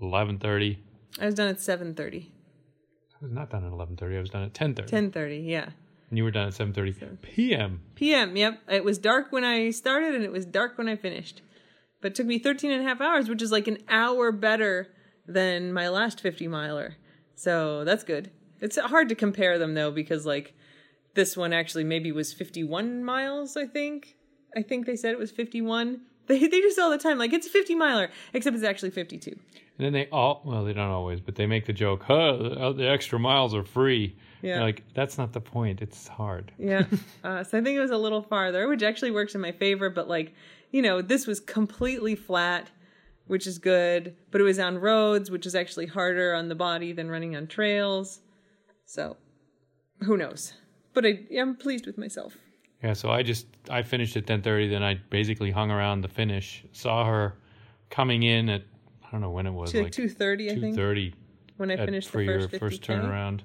eleven 0.00 0.38
thirty. 0.38 0.78
I 1.20 1.26
was 1.26 1.34
done 1.34 1.48
at 1.48 1.56
7:30. 1.58 2.26
I 2.26 3.16
was 3.20 3.32
not 3.32 3.50
done 3.50 3.64
at 3.64 3.72
eleven 3.72 3.96
thirty. 3.96 4.16
I 4.16 4.20
was 4.20 4.30
done 4.30 4.42
at 4.42 4.54
ten 4.54 4.74
thirty. 4.74 4.90
10:30, 4.90 5.46
yeah. 5.46 5.70
And 6.10 6.18
you 6.18 6.24
were 6.24 6.30
done 6.30 6.48
at 6.48 6.54
seven 6.54 6.72
thirty 6.72 6.92
p.m. 7.22 7.80
PM, 7.94 8.36
yep. 8.36 8.60
It 8.68 8.84
was 8.84 8.98
dark 8.98 9.30
when 9.30 9.44
I 9.44 9.70
started 9.70 10.14
and 10.14 10.24
it 10.24 10.32
was 10.32 10.44
dark 10.44 10.76
when 10.76 10.88
I 10.88 10.96
finished. 10.96 11.42
But 12.00 12.12
it 12.12 12.14
took 12.16 12.26
me 12.26 12.38
13 12.38 12.70
and 12.70 12.82
a 12.82 12.88
half 12.88 13.00
hours, 13.00 13.28
which 13.28 13.42
is 13.42 13.52
like 13.52 13.68
an 13.68 13.78
hour 13.88 14.32
better 14.32 14.88
than 15.26 15.72
my 15.72 15.88
last 15.88 16.20
50 16.20 16.48
miler. 16.48 16.96
So 17.34 17.84
that's 17.84 18.04
good. 18.04 18.30
It's 18.60 18.78
hard 18.78 19.08
to 19.10 19.14
compare 19.14 19.58
them 19.58 19.74
though 19.74 19.90
because 19.90 20.26
like 20.26 20.54
this 21.14 21.36
one 21.36 21.52
actually 21.52 21.84
maybe 21.84 22.10
was 22.10 22.32
51 22.32 23.04
miles, 23.04 23.56
I 23.56 23.66
think. 23.66 24.16
I 24.56 24.62
think 24.62 24.86
they 24.86 24.96
said 24.96 25.12
it 25.12 25.18
was 25.18 25.30
51. 25.30 26.00
They 26.30 26.38
they 26.38 26.48
do 26.48 26.60
this 26.62 26.78
all 26.78 26.90
the 26.90 26.98
time 26.98 27.18
like 27.18 27.32
it's 27.32 27.46
a 27.46 27.50
50 27.50 27.74
miler 27.74 28.08
except 28.32 28.54
it's 28.56 28.64
actually 28.64 28.90
52. 28.90 29.30
And 29.32 29.40
then 29.78 29.92
they 29.92 30.06
all 30.10 30.42
well, 30.44 30.64
they 30.64 30.72
don't 30.72 30.90
always, 30.90 31.20
but 31.20 31.34
they 31.34 31.46
make 31.46 31.66
the 31.66 31.72
joke, 31.72 32.02
"Huh, 32.04 32.36
the- 32.36 32.72
the 32.72 32.88
extra 32.88 33.18
miles 33.18 33.54
are 33.54 33.64
free." 33.64 34.16
Yeah. 34.42 34.60
Like 34.62 34.84
that's 34.94 35.18
not 35.18 35.32
the 35.32 35.40
point. 35.40 35.82
It's 35.82 36.08
hard. 36.08 36.52
Yeah. 36.58 36.84
uh, 37.24 37.44
so 37.44 37.58
I 37.58 37.62
think 37.62 37.76
it 37.76 37.80
was 37.80 37.90
a 37.90 37.96
little 37.98 38.22
farther, 38.22 38.68
which 38.68 38.82
actually 38.82 39.10
works 39.10 39.34
in 39.34 39.40
my 39.40 39.52
favor. 39.52 39.90
But 39.90 40.08
like, 40.08 40.34
you 40.70 40.82
know, 40.82 41.02
this 41.02 41.26
was 41.26 41.40
completely 41.40 42.14
flat 42.14 42.70
which 43.26 43.46
is 43.46 43.58
good. 43.60 44.16
But 44.32 44.40
it 44.40 44.44
was 44.44 44.58
on 44.58 44.78
roads, 44.78 45.30
which 45.30 45.46
is 45.46 45.54
actually 45.54 45.86
harder 45.86 46.34
on 46.34 46.48
the 46.48 46.56
body 46.56 46.92
than 46.92 47.08
running 47.08 47.36
on 47.36 47.46
trails. 47.46 48.18
So, 48.86 49.16
who 50.00 50.16
knows? 50.16 50.54
But 50.94 51.06
I, 51.06 51.20
I'm 51.38 51.54
pleased 51.54 51.86
with 51.86 51.96
myself. 51.96 52.36
Yeah, 52.82 52.94
so 52.94 53.10
I 53.10 53.22
just 53.22 53.46
I 53.68 53.82
finished 53.82 54.16
at 54.16 54.26
ten 54.26 54.42
thirty. 54.42 54.68
Then 54.68 54.82
I 54.82 54.94
basically 55.10 55.50
hung 55.50 55.70
around 55.70 56.00
the 56.00 56.08
finish. 56.08 56.64
Saw 56.72 57.04
her 57.04 57.34
coming 57.90 58.22
in 58.22 58.48
at 58.48 58.62
I 59.06 59.10
don't 59.12 59.20
know 59.20 59.30
when 59.30 59.46
it 59.46 59.52
was, 59.52 59.72
To 59.72 59.82
like 59.82 59.92
two 59.92 60.08
thirty, 60.08 60.50
I 60.50 60.58
think, 60.58 60.76
thirty 60.76 61.14
when 61.56 61.70
I 61.70 61.76
finished 61.76 62.08
for 62.08 62.18
the 62.18 62.24
your 62.24 62.40
first 62.48 62.52
50K. 62.52 62.58
first 62.58 62.82
turnaround. 62.82 63.40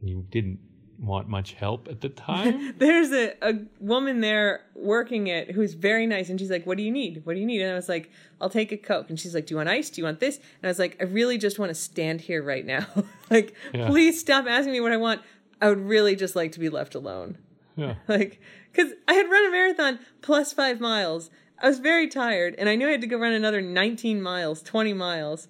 You 0.00 0.26
didn't 0.30 0.58
want 0.98 1.28
much 1.28 1.54
help 1.54 1.88
at 1.88 2.02
the 2.02 2.08
time. 2.28 2.74
There's 2.76 3.10
a, 3.10 3.32
a 3.40 3.54
woman 3.80 4.20
there 4.20 4.66
working 4.74 5.28
it 5.28 5.50
who's 5.52 5.72
very 5.72 6.06
nice, 6.06 6.28
and 6.28 6.38
she's 6.38 6.50
like, 6.50 6.66
"What 6.66 6.76
do 6.76 6.82
you 6.82 6.90
need? 6.90 7.24
What 7.24 7.34
do 7.34 7.40
you 7.40 7.46
need?" 7.46 7.62
And 7.62 7.72
I 7.72 7.74
was 7.74 7.88
like, 7.88 8.10
"I'll 8.38 8.50
take 8.50 8.70
a 8.70 8.76
coke." 8.76 9.08
And 9.08 9.18
she's 9.18 9.34
like, 9.34 9.46
"Do 9.46 9.52
you 9.52 9.56
want 9.56 9.70
ice? 9.70 9.88
Do 9.88 10.00
you 10.00 10.04
want 10.04 10.20
this?" 10.20 10.36
And 10.36 10.64
I 10.64 10.68
was 10.68 10.78
like, 10.78 10.98
"I 11.00 11.04
really 11.04 11.38
just 11.38 11.58
want 11.58 11.70
to 11.70 11.74
stand 11.74 12.20
here 12.20 12.42
right 12.42 12.66
now. 12.66 12.86
like, 13.30 13.54
Yeah. 13.72 13.88
please 13.88 14.20
stop 14.20 14.46
asking 14.46 14.72
me 14.72 14.80
what 14.80 14.92
I 14.92 14.98
want. 14.98 15.22
I 15.62 15.68
would 15.70 15.80
really 15.80 16.16
just 16.16 16.36
like 16.36 16.52
to 16.52 16.60
be 16.60 16.68
left 16.68 16.94
alone." 16.94 17.38
Yeah. 17.80 17.94
like 18.08 18.40
because 18.72 18.92
i 19.08 19.14
had 19.14 19.28
run 19.30 19.46
a 19.46 19.50
marathon 19.50 19.98
plus 20.22 20.52
five 20.52 20.80
miles 20.80 21.30
i 21.60 21.66
was 21.68 21.78
very 21.78 22.06
tired 22.08 22.54
and 22.58 22.68
i 22.68 22.74
knew 22.76 22.86
i 22.88 22.90
had 22.92 23.00
to 23.00 23.06
go 23.06 23.18
run 23.18 23.32
another 23.32 23.60
19 23.60 24.20
miles 24.22 24.62
20 24.62 24.92
miles 24.92 25.48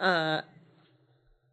uh 0.00 0.42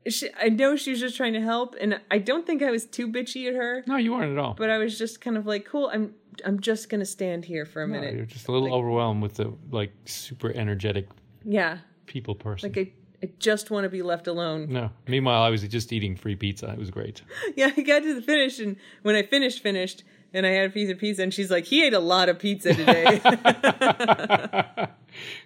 she, 0.07 0.29
i 0.41 0.47
know 0.49 0.75
she 0.75 0.91
was 0.91 0.99
just 0.99 1.17
trying 1.17 1.33
to 1.33 1.41
help 1.41 1.75
and 1.81 1.99
i 2.11 2.17
don't 2.17 2.45
think 2.45 2.61
i 2.63 2.71
was 2.71 2.85
too 2.85 3.07
bitchy 3.11 3.47
at 3.47 3.55
her 3.55 3.83
No, 3.87 3.97
you 3.97 4.11
weren't 4.13 4.31
at 4.31 4.37
all. 4.37 4.53
but 4.53 4.69
i 4.69 4.77
was 4.77 4.97
just 4.97 5.19
kind 5.21 5.37
of 5.37 5.45
like 5.45 5.65
cool 5.65 5.89
i'm 5.93 6.13
i'm 6.45 6.59
just 6.59 6.89
gonna 6.89 7.05
stand 7.05 7.45
here 7.45 7.65
for 7.65 7.83
a 7.83 7.87
No, 7.87 7.93
minute 7.99 8.15
you're 8.15 8.25
just 8.25 8.47
a 8.47 8.51
little 8.51 8.73
overwhelmed 8.73 9.21
with 9.21 9.35
the 9.35 9.53
like 9.71 9.91
super 10.05 10.51
energetic 10.51 11.07
yeah 11.43 11.79
people 12.05 12.35
person. 12.35 12.69
like 12.71 12.77
i, 12.77 13.25
I 13.25 13.31
just 13.39 13.71
want 13.71 13.83
to 13.85 13.89
be 13.89 14.01
left 14.03 14.27
alone 14.27 14.67
no. 14.71 14.91
Meanwhile, 15.07 15.41
I 15.41 15.49
was 15.49 15.63
just 15.63 15.91
eating 15.91 16.15
free 16.15 16.35
pizza. 16.35 16.69
It 16.71 16.77
was 16.77 16.91
great. 16.91 17.23
yeah 17.55 17.71
i 17.75 17.81
got 17.81 18.03
to 18.03 18.13
the 18.13 18.21
finish 18.21 18.59
and 18.59 18.75
when 19.01 19.15
i 19.15 19.23
finished 19.23 19.61
finished 19.63 20.03
and 20.33 20.45
i 20.45 20.49
had 20.49 20.69
a 20.69 20.69
piece 20.69 20.89
of 20.89 20.97
pizza 20.97 21.23
and 21.23 21.33
she's 21.33 21.51
like 21.51 21.65
he 21.65 21.85
ate 21.85 21.93
a 21.93 21.99
lot 21.99 22.29
of 22.29 22.39
pizza 22.39 22.73
today 22.73 23.21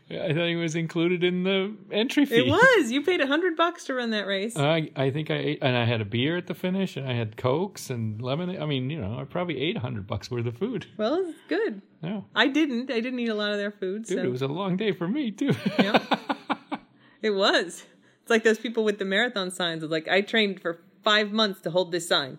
I 0.10 0.34
think 0.34 0.38
it 0.38 0.62
was 0.62 0.76
included 0.76 1.24
in 1.24 1.44
the 1.44 1.74
entry 1.92 2.26
fee. 2.26 2.40
It 2.40 2.48
was. 2.48 2.92
You 2.92 3.04
paid 3.04 3.22
a 3.22 3.28
hundred 3.28 3.56
bucks 3.56 3.86
to 3.86 3.94
run 3.94 4.10
that 4.10 4.28
race. 4.28 4.58
I 4.58 4.92
I 4.96 5.10
think 5.12 5.32
I 5.32 5.36
ate, 5.36 5.60
and 5.62 5.78
I 5.78 5.86
had 5.86 6.02
a 6.02 6.06
beer 6.06 6.36
at 6.36 6.48
the 6.48 6.54
finish, 6.54 6.98
and 6.98 7.08
I 7.08 7.14
had 7.14 7.38
cokes 7.38 7.90
and 7.90 8.22
lemonade. 8.22 8.60
I 8.60 8.66
mean, 8.66 8.90
you 8.90 9.00
know, 9.00 9.18
I 9.20 9.24
probably 9.24 9.62
ate 9.62 9.78
a 9.78 9.80
hundred 9.80 10.08
bucks 10.08 10.30
worth 10.30 10.46
of 10.46 10.58
food. 10.58 10.88
well, 10.98 11.16
it's 11.16 11.38
good. 11.48 11.82
Yeah, 12.04 12.22
I 12.36 12.48
didn't. 12.48 12.92
I 12.92 13.00
didn't 13.00 13.20
eat 13.20 13.30
a 13.30 13.36
lot 13.36 13.52
of 13.52 13.58
their 13.58 13.72
food. 13.72 14.04
dude, 14.04 14.18
so 14.18 14.24
it 14.24 14.32
was 14.32 14.42
a 14.42 14.48
long 14.48 14.76
day 14.76 14.92
for 14.92 15.08
me 15.08 15.32
too. 15.32 15.56
it 17.22 17.30
was. 17.32 17.86
It's 18.22 18.30
like 18.30 18.44
those 18.44 18.60
people 18.60 18.84
with 18.84 19.00
the 19.00 19.06
marathon 19.06 19.52
signs. 19.52 19.84
It's 19.84 19.92
like 19.92 20.10
I 20.10 20.22
trained 20.22 20.62
for 20.62 20.82
five 21.04 21.32
months 21.32 21.62
to 21.62 21.72
hold 21.72 21.92
this 21.94 22.08
sign. 22.08 22.38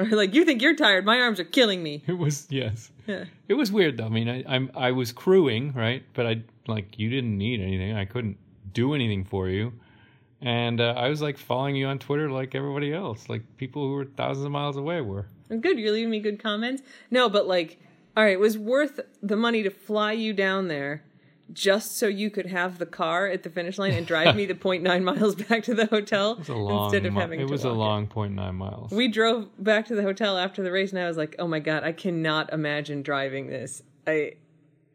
or 0.12 0.16
like 0.16 0.34
you 0.34 0.44
think 0.44 0.62
you're 0.62 0.76
tired? 0.76 1.04
My 1.04 1.20
arms 1.20 1.40
are 1.40 1.44
killing 1.44 1.82
me. 1.82 2.02
it 2.06 2.12
was 2.12 2.46
yes. 2.50 2.90
Yeah. 3.06 3.24
It 3.48 3.54
was 3.54 3.72
weird 3.72 3.96
though. 3.96 4.06
I 4.06 4.08
mean, 4.08 4.28
I 4.28 4.44
I'm 4.46 4.70
I 4.74 4.92
was 4.92 5.12
crewing 5.12 5.72
right, 5.72 6.04
but 6.14 6.26
I 6.26 6.42
like 6.66 6.98
you 6.98 7.10
didn't 7.10 7.36
need 7.36 7.60
anything. 7.60 7.94
I 7.96 8.04
couldn't 8.04 8.38
do 8.72 8.94
anything 8.94 9.24
for 9.24 9.48
you, 9.48 9.72
and 10.40 10.80
uh, 10.80 10.94
I 10.96 11.08
was 11.08 11.20
like 11.20 11.38
following 11.38 11.76
you 11.76 11.86
on 11.86 11.98
Twitter 11.98 12.30
like 12.30 12.54
everybody 12.54 12.92
else, 12.92 13.28
like 13.28 13.42
people 13.56 13.82
who 13.82 13.94
were 13.94 14.04
thousands 14.04 14.46
of 14.46 14.52
miles 14.52 14.76
away 14.76 15.00
were. 15.00 15.26
Good. 15.48 15.78
You're 15.78 15.92
leaving 15.92 16.10
me 16.10 16.20
good 16.20 16.40
comments. 16.40 16.82
No, 17.10 17.28
but 17.28 17.48
like, 17.48 17.78
all 18.16 18.22
right, 18.22 18.34
it 18.34 18.40
was 18.40 18.56
worth 18.56 19.00
the 19.22 19.36
money 19.36 19.62
to 19.64 19.70
fly 19.70 20.12
you 20.12 20.32
down 20.32 20.68
there. 20.68 21.02
Just 21.52 21.96
so 21.96 22.06
you 22.06 22.30
could 22.30 22.46
have 22.46 22.78
the 22.78 22.86
car 22.86 23.26
at 23.26 23.42
the 23.42 23.50
finish 23.50 23.76
line 23.78 23.92
and 23.92 24.06
drive 24.06 24.36
me 24.36 24.46
the 24.46 24.54
0.9 24.66 25.02
miles 25.02 25.34
back 25.34 25.62
to 25.64 25.74
the 25.74 25.86
hotel 25.86 26.32
It 26.32 26.38
was 26.40 26.48
a 26.48 26.54
long. 26.54 26.84
instead 26.84 27.06
of 27.06 27.14
mi- 27.14 27.20
having 27.20 27.40
it 27.40 27.48
was 27.50 27.64
a 27.64 27.68
it. 27.68 27.72
long 27.72 28.06
point 28.06 28.34
nine 28.34 28.54
miles. 28.56 28.92
We 28.92 29.08
drove 29.08 29.48
back 29.62 29.86
to 29.86 29.94
the 29.96 30.02
hotel 30.02 30.38
after 30.38 30.62
the 30.62 30.70
race, 30.70 30.90
and 30.92 31.00
I 31.00 31.08
was 31.08 31.16
like, 31.16 31.34
"Oh 31.38 31.48
my 31.48 31.58
god, 31.60 31.82
I 31.82 31.92
cannot 31.92 32.52
imagine 32.52 33.02
driving 33.02 33.48
this. 33.48 33.82
I 34.06 34.34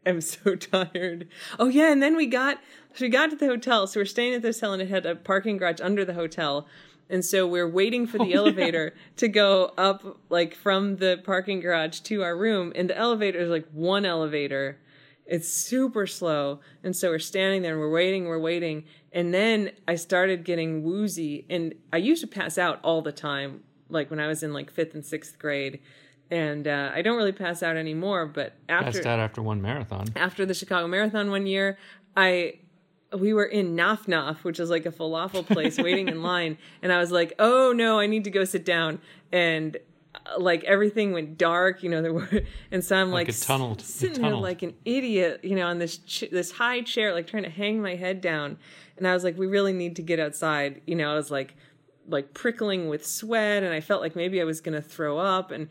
am 0.06 0.20
so 0.20 0.54
tired." 0.56 1.28
Oh 1.58 1.66
yeah, 1.68 1.92
and 1.92 2.02
then 2.02 2.16
we 2.16 2.26
got 2.26 2.58
so 2.94 3.04
we 3.04 3.10
got 3.10 3.30
to 3.30 3.36
the 3.36 3.46
hotel. 3.46 3.86
So 3.86 4.00
we're 4.00 4.04
staying 4.06 4.32
at 4.34 4.42
the 4.42 4.48
hotel, 4.48 4.72
and 4.72 4.80
it 4.82 4.88
had 4.88 5.04
a 5.04 5.14
parking 5.14 5.58
garage 5.58 5.80
under 5.82 6.04
the 6.06 6.14
hotel, 6.14 6.66
and 7.10 7.22
so 7.24 7.46
we're 7.46 7.68
waiting 7.68 8.06
for 8.06 8.16
the 8.18 8.34
oh, 8.34 8.44
elevator 8.44 8.94
to 9.16 9.28
go 9.28 9.72
up, 9.76 10.18
like 10.30 10.54
from 10.54 10.96
the 10.96 11.20
parking 11.22 11.60
garage 11.60 12.00
to 12.00 12.22
our 12.22 12.36
room, 12.36 12.72
and 12.74 12.88
the 12.88 12.96
elevator 12.96 13.40
is 13.40 13.50
like 13.50 13.66
one 13.72 14.06
elevator. 14.06 14.78
It's 15.26 15.48
super 15.48 16.06
slow. 16.06 16.60
And 16.84 16.94
so 16.94 17.10
we're 17.10 17.18
standing 17.18 17.62
there 17.62 17.72
and 17.72 17.80
we're 17.80 17.90
waiting, 17.90 18.26
we're 18.26 18.38
waiting. 18.38 18.84
And 19.12 19.34
then 19.34 19.72
I 19.88 19.96
started 19.96 20.44
getting 20.44 20.82
woozy. 20.82 21.46
And 21.50 21.74
I 21.92 21.96
used 21.96 22.20
to 22.20 22.26
pass 22.28 22.58
out 22.58 22.78
all 22.82 23.02
the 23.02 23.12
time, 23.12 23.64
like 23.88 24.10
when 24.10 24.20
I 24.20 24.26
was 24.28 24.42
in 24.42 24.52
like 24.52 24.70
fifth 24.70 24.94
and 24.94 25.04
sixth 25.04 25.38
grade. 25.38 25.80
And 26.30 26.66
uh, 26.68 26.90
I 26.94 27.02
don't 27.02 27.16
really 27.16 27.32
pass 27.32 27.62
out 27.62 27.76
anymore. 27.76 28.26
But 28.26 28.54
after 28.68 28.92
Passed 28.92 29.06
out 29.06 29.18
after 29.20 29.42
one 29.42 29.60
marathon. 29.62 30.06
after 30.16 30.46
the 30.46 30.54
Chicago 30.54 30.86
Marathon 30.88 31.30
one 31.30 31.46
year, 31.46 31.78
I 32.16 32.60
we 33.16 33.32
were 33.32 33.44
in 33.44 33.76
Naf 33.76 34.06
Naf, 34.06 34.38
which 34.38 34.58
is 34.58 34.68
like 34.68 34.84
a 34.86 34.90
falafel 34.90 35.46
place, 35.46 35.78
waiting 35.78 36.08
in 36.08 36.22
line, 36.24 36.58
and 36.82 36.92
I 36.92 36.98
was 36.98 37.12
like, 37.12 37.32
"Oh 37.38 37.72
no, 37.72 38.00
I 38.00 38.06
need 38.06 38.24
to 38.24 38.30
go 38.30 38.44
sit 38.44 38.64
down." 38.64 39.00
And 39.30 39.76
like 40.38 40.64
everything 40.64 41.12
went 41.12 41.38
dark, 41.38 41.82
you 41.82 41.90
know. 41.90 42.02
There 42.02 42.12
were, 42.12 42.28
and 42.70 42.84
so 42.84 42.96
I'm 42.96 43.10
like, 43.10 43.28
it 43.28 43.36
tunneled. 43.36 43.80
Sitting 43.80 44.22
there 44.22 44.34
like 44.34 44.62
an 44.62 44.74
idiot, 44.84 45.40
you 45.42 45.56
know, 45.56 45.66
on 45.66 45.78
this 45.78 45.98
ch- 45.98 46.30
this 46.30 46.52
high 46.52 46.82
chair, 46.82 47.12
like 47.14 47.26
trying 47.26 47.44
to 47.44 47.50
hang 47.50 47.80
my 47.80 47.96
head 47.96 48.20
down. 48.20 48.58
And 48.96 49.06
I 49.06 49.14
was 49.14 49.24
like, 49.24 49.36
"We 49.36 49.46
really 49.46 49.72
need 49.72 49.96
to 49.96 50.02
get 50.02 50.18
outside," 50.18 50.80
you 50.86 50.94
know. 50.94 51.10
I 51.10 51.14
was 51.14 51.30
like, 51.30 51.54
like 52.08 52.34
prickling 52.34 52.88
with 52.88 53.06
sweat, 53.06 53.62
and 53.62 53.72
I 53.72 53.80
felt 53.80 54.00
like 54.00 54.16
maybe 54.16 54.40
I 54.40 54.44
was 54.44 54.60
gonna 54.60 54.82
throw 54.82 55.18
up, 55.18 55.50
and 55.50 55.68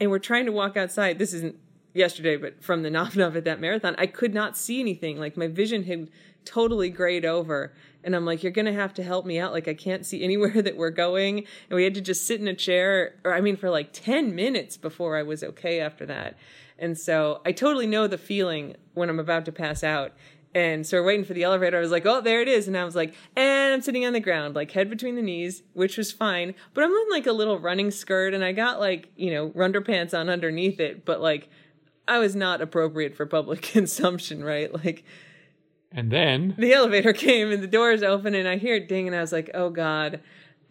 and 0.00 0.10
we're 0.10 0.18
trying 0.18 0.46
to 0.46 0.52
walk 0.52 0.76
outside. 0.76 1.18
This 1.18 1.32
isn't 1.32 1.56
yesterday, 1.94 2.36
but 2.36 2.62
from 2.62 2.82
the 2.82 2.90
Naf 2.90 3.12
Naf 3.12 3.34
at 3.36 3.44
that 3.44 3.60
marathon, 3.60 3.94
I 3.98 4.06
could 4.06 4.34
not 4.34 4.56
see 4.56 4.80
anything. 4.80 5.18
Like 5.18 5.36
my 5.36 5.48
vision 5.48 5.84
had 5.84 6.08
totally 6.44 6.90
grayed 6.90 7.24
over. 7.24 7.72
And 8.06 8.14
I'm 8.14 8.24
like, 8.24 8.44
you're 8.44 8.52
going 8.52 8.66
to 8.66 8.72
have 8.72 8.94
to 8.94 9.02
help 9.02 9.26
me 9.26 9.38
out. 9.38 9.52
Like 9.52 9.66
I 9.66 9.74
can't 9.74 10.06
see 10.06 10.22
anywhere 10.22 10.62
that 10.62 10.76
we're 10.76 10.90
going. 10.90 11.38
And 11.68 11.76
we 11.76 11.84
had 11.84 11.94
to 11.94 12.00
just 12.00 12.26
sit 12.26 12.40
in 12.40 12.48
a 12.48 12.54
chair, 12.54 13.16
or 13.24 13.34
I 13.34 13.42
mean, 13.42 13.56
for 13.56 13.68
like 13.68 13.92
10 13.92 14.34
minutes 14.34 14.76
before 14.76 15.18
I 15.18 15.24
was 15.24 15.42
okay 15.42 15.80
after 15.80 16.06
that. 16.06 16.38
And 16.78 16.96
so 16.96 17.42
I 17.44 17.52
totally 17.52 17.86
know 17.86 18.06
the 18.06 18.16
feeling 18.16 18.76
when 18.94 19.10
I'm 19.10 19.18
about 19.18 19.44
to 19.46 19.52
pass 19.52 19.82
out. 19.82 20.12
And 20.54 20.86
so 20.86 20.98
we're 20.98 21.06
waiting 21.08 21.24
for 21.24 21.34
the 21.34 21.42
elevator. 21.42 21.76
I 21.76 21.80
was 21.80 21.90
like, 21.90 22.06
oh, 22.06 22.20
there 22.20 22.40
it 22.40 22.48
is. 22.48 22.68
And 22.68 22.78
I 22.78 22.84
was 22.84 22.94
like, 22.94 23.14
and 23.34 23.74
I'm 23.74 23.82
sitting 23.82 24.06
on 24.06 24.12
the 24.12 24.20
ground, 24.20 24.54
like 24.54 24.70
head 24.70 24.88
between 24.88 25.16
the 25.16 25.22
knees, 25.22 25.62
which 25.74 25.98
was 25.98 26.12
fine. 26.12 26.54
But 26.74 26.84
I'm 26.84 26.90
in 26.90 27.06
like 27.10 27.26
a 27.26 27.32
little 27.32 27.58
running 27.58 27.90
skirt 27.90 28.32
and 28.32 28.44
I 28.44 28.52
got 28.52 28.78
like, 28.78 29.10
you 29.16 29.32
know, 29.32 29.50
underpants 29.50 30.18
on 30.18 30.30
underneath 30.30 30.78
it. 30.78 31.04
But 31.04 31.20
like, 31.20 31.50
I 32.08 32.18
was 32.18 32.36
not 32.36 32.62
appropriate 32.62 33.16
for 33.16 33.26
public 33.26 33.62
consumption, 33.72 34.44
right? 34.44 34.72
Like, 34.72 35.04
And 35.92 36.10
then 36.10 36.54
the 36.58 36.72
elevator 36.72 37.12
came 37.12 37.50
and 37.50 37.62
the 37.62 37.66
doors 37.68 38.02
open 38.02 38.34
and 38.34 38.46
I 38.48 38.56
hear 38.56 38.74
it 38.74 38.88
ding 38.88 39.06
and 39.06 39.16
I 39.16 39.20
was 39.20 39.32
like, 39.32 39.50
oh 39.54 39.70
God. 39.70 40.20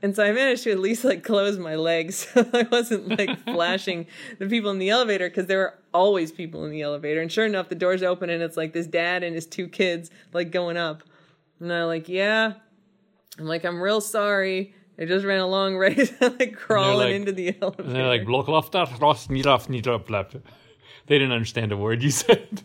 And 0.02 0.16
so 0.16 0.24
I 0.24 0.32
managed 0.34 0.64
to 0.64 0.72
at 0.72 0.80
least 0.80 1.04
like 1.04 1.24
close 1.24 1.58
my 1.58 1.76
legs 1.76 2.28
so 2.34 2.48
I 2.54 2.64
wasn't 2.64 3.18
like 3.18 3.44
flashing 3.46 4.08
the 4.40 4.48
people 4.48 4.70
in 4.72 4.78
the 4.80 4.90
elevator 4.90 5.30
because 5.30 5.48
there 5.48 5.58
were 5.60 5.74
always 5.94 6.32
people 6.32 6.66
in 6.66 6.72
the 6.72 6.82
elevator. 6.82 7.22
And 7.22 7.32
sure 7.32 7.46
enough, 7.46 7.70
the 7.70 7.76
doors 7.76 8.04
open 8.04 8.30
and 8.30 8.44
it's 8.44 8.58
like 8.58 8.74
this 8.74 8.88
dad 8.88 9.24
and 9.24 9.34
his 9.34 9.46
two 9.48 9.68
kids 9.68 10.12
like 10.34 10.52
going 10.52 10.78
up. 10.78 11.02
And 11.60 11.72
I'm 11.72 11.88
like, 11.88 12.08
yeah. 12.10 12.54
I'm 13.40 13.46
like, 13.46 13.66
I'm 13.66 13.82
real 13.82 14.02
sorry. 14.02 14.76
I 15.00 15.06
just 15.06 15.26
ran 15.26 15.40
a 15.40 15.48
long 15.48 15.76
race. 15.78 16.14
Like 16.22 16.56
crawling 16.56 17.08
like- 17.08 17.16
into 17.16 17.32
the 17.32 17.56
elevator. 17.62 17.84
and 17.84 17.96
they're 17.96 18.08
like 18.08 18.28
Ross, 18.28 18.70
Nidaf, 18.70 19.68
Nidaf, 19.68 20.10
Lap. 20.10 20.34
They 21.08 21.18
didn't 21.20 21.34
understand 21.34 21.72
a 21.72 21.78
word 21.78 22.04
you 22.04 22.12
said. 22.12 22.64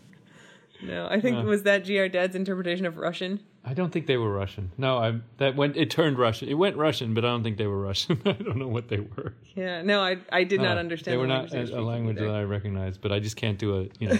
No, 0.83 1.07
I 1.09 1.19
think 1.21 1.45
was 1.45 1.63
that 1.63 1.85
GR 1.85 2.07
Dad's 2.07 2.35
interpretation 2.35 2.85
of 2.85 2.97
Russian. 2.97 3.39
I 3.63 3.73
don't 3.75 3.91
think 3.91 4.07
they 4.07 4.17
were 4.17 4.31
Russian. 4.31 4.71
No, 4.77 4.97
I 4.97 5.19
that 5.37 5.55
went 5.55 5.77
it 5.77 5.89
turned 5.91 6.17
Russian. 6.17 6.49
It 6.49 6.55
went 6.55 6.77
Russian, 6.77 7.13
but 7.13 7.23
I 7.23 7.27
don't 7.29 7.43
think 7.43 7.57
they 7.57 7.67
were 7.67 7.79
Russian. 7.81 8.19
I 8.25 8.31
don't 8.31 8.57
know 8.57 8.67
what 8.67 8.87
they 8.87 8.99
were. 8.99 9.33
Yeah, 9.55 9.81
no, 9.83 10.01
I 10.01 10.17
I 10.31 10.43
did 10.43 10.61
not 10.61 10.77
Uh, 10.77 10.79
understand. 10.79 11.13
They 11.13 11.17
were 11.17 11.27
the 11.27 11.33
not 11.33 11.51
language 11.51 11.69
a, 11.71 11.79
a 11.79 11.81
language 11.81 12.15
speaking 12.17 12.33
that 12.33 12.39
I 12.39 12.43
recognize, 12.43 12.97
but 12.97 13.11
I 13.11 13.19
just 13.19 13.35
can't 13.35 13.59
do 13.59 13.81
a 13.81 13.87
you 13.99 14.09
know 14.09 14.17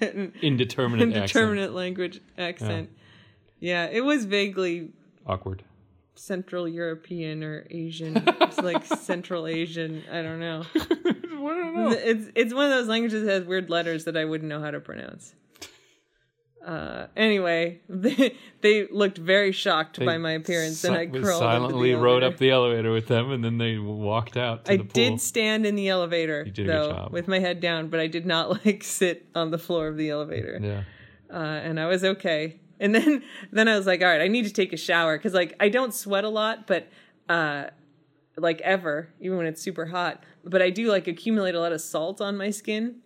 either. 0.00 0.32
indeterminate, 0.42 1.08
accent. 1.08 1.22
indeterminate 1.22 1.72
language 1.72 2.20
accent. 2.36 2.90
Yeah. 3.60 3.86
it 3.86 4.00
was 4.04 4.24
vaguely 4.24 4.90
Awkward. 5.26 5.62
Central 6.16 6.68
European 6.68 7.42
or 7.44 7.64
Asian. 7.70 8.22
it's 8.26 8.58
like 8.62 8.84
Central 8.84 9.46
Asian. 9.46 10.02
I 10.10 10.22
don't 10.22 10.40
know. 10.40 10.64
I 10.74 10.84
don't 11.54 11.74
know. 11.74 11.90
It's 11.92 12.30
it's 12.34 12.52
one 12.54 12.64
of 12.64 12.70
those 12.70 12.88
languages 12.88 13.24
that 13.24 13.30
has 13.32 13.44
weird 13.44 13.70
letters 13.70 14.04
that 14.04 14.16
I 14.16 14.24
wouldn't 14.24 14.48
know 14.48 14.60
how 14.60 14.70
to 14.72 14.80
pronounce. 14.80 15.34
Uh, 16.64 17.06
anyway, 17.16 17.80
they, 17.88 18.36
they 18.60 18.86
looked 18.88 19.18
very 19.18 19.50
shocked 19.52 19.98
by 19.98 20.16
my 20.18 20.32
appearance, 20.32 20.84
and 20.84 20.94
I 20.96 21.06
Si- 21.06 21.20
crawled 21.20 21.40
silently 21.40 21.92
the 21.92 21.98
rode 21.98 22.22
up 22.22 22.36
the 22.38 22.50
elevator 22.50 22.92
with 22.92 23.08
them, 23.08 23.32
and 23.32 23.42
then 23.44 23.58
they 23.58 23.78
walked 23.78 24.36
out 24.36 24.66
to 24.66 24.72
I 24.72 24.76
the 24.76 24.84
pool. 24.84 24.92
did 24.92 25.20
stand 25.20 25.66
in 25.66 25.74
the 25.74 25.88
elevator 25.88 26.44
You 26.46 26.52
did 26.52 26.68
a 26.68 26.72
good 26.72 26.90
though, 26.96 27.08
with 27.10 27.26
my 27.26 27.40
head 27.40 27.60
down, 27.60 27.88
but 27.88 27.98
I 27.98 28.06
did 28.06 28.26
not 28.26 28.50
like 28.64 28.84
sit 28.84 29.26
on 29.34 29.50
the 29.50 29.58
floor 29.58 29.88
of 29.88 29.96
the 29.96 30.10
elevator. 30.10 30.58
Yeah. 30.62 30.82
uh, 31.32 31.42
and 31.42 31.80
I 31.80 31.86
was 31.86 32.04
okay. 32.04 32.60
And 32.78 32.94
then 32.94 33.22
then 33.52 33.66
I 33.68 33.76
was 33.76 33.86
like, 33.86 34.00
all 34.00 34.08
right, 34.08 34.20
I 34.20 34.28
need 34.28 34.44
to 34.44 34.52
take 34.52 34.72
a 34.72 34.76
shower 34.76 35.18
because 35.18 35.34
like 35.34 35.54
I 35.58 35.68
don't 35.68 35.92
sweat 35.92 36.22
a 36.24 36.28
lot, 36.28 36.66
but 36.68 36.88
uh, 37.28 37.64
like 38.36 38.60
ever, 38.60 39.08
even 39.20 39.36
when 39.36 39.46
it's 39.46 39.60
super 39.62 39.86
hot. 39.86 40.22
But 40.44 40.62
I 40.62 40.70
do 40.70 40.86
like 40.88 41.08
accumulate 41.08 41.54
a 41.56 41.60
lot 41.60 41.72
of 41.72 41.80
salt 41.80 42.20
on 42.20 42.36
my 42.36 42.50
skin. 42.50 42.96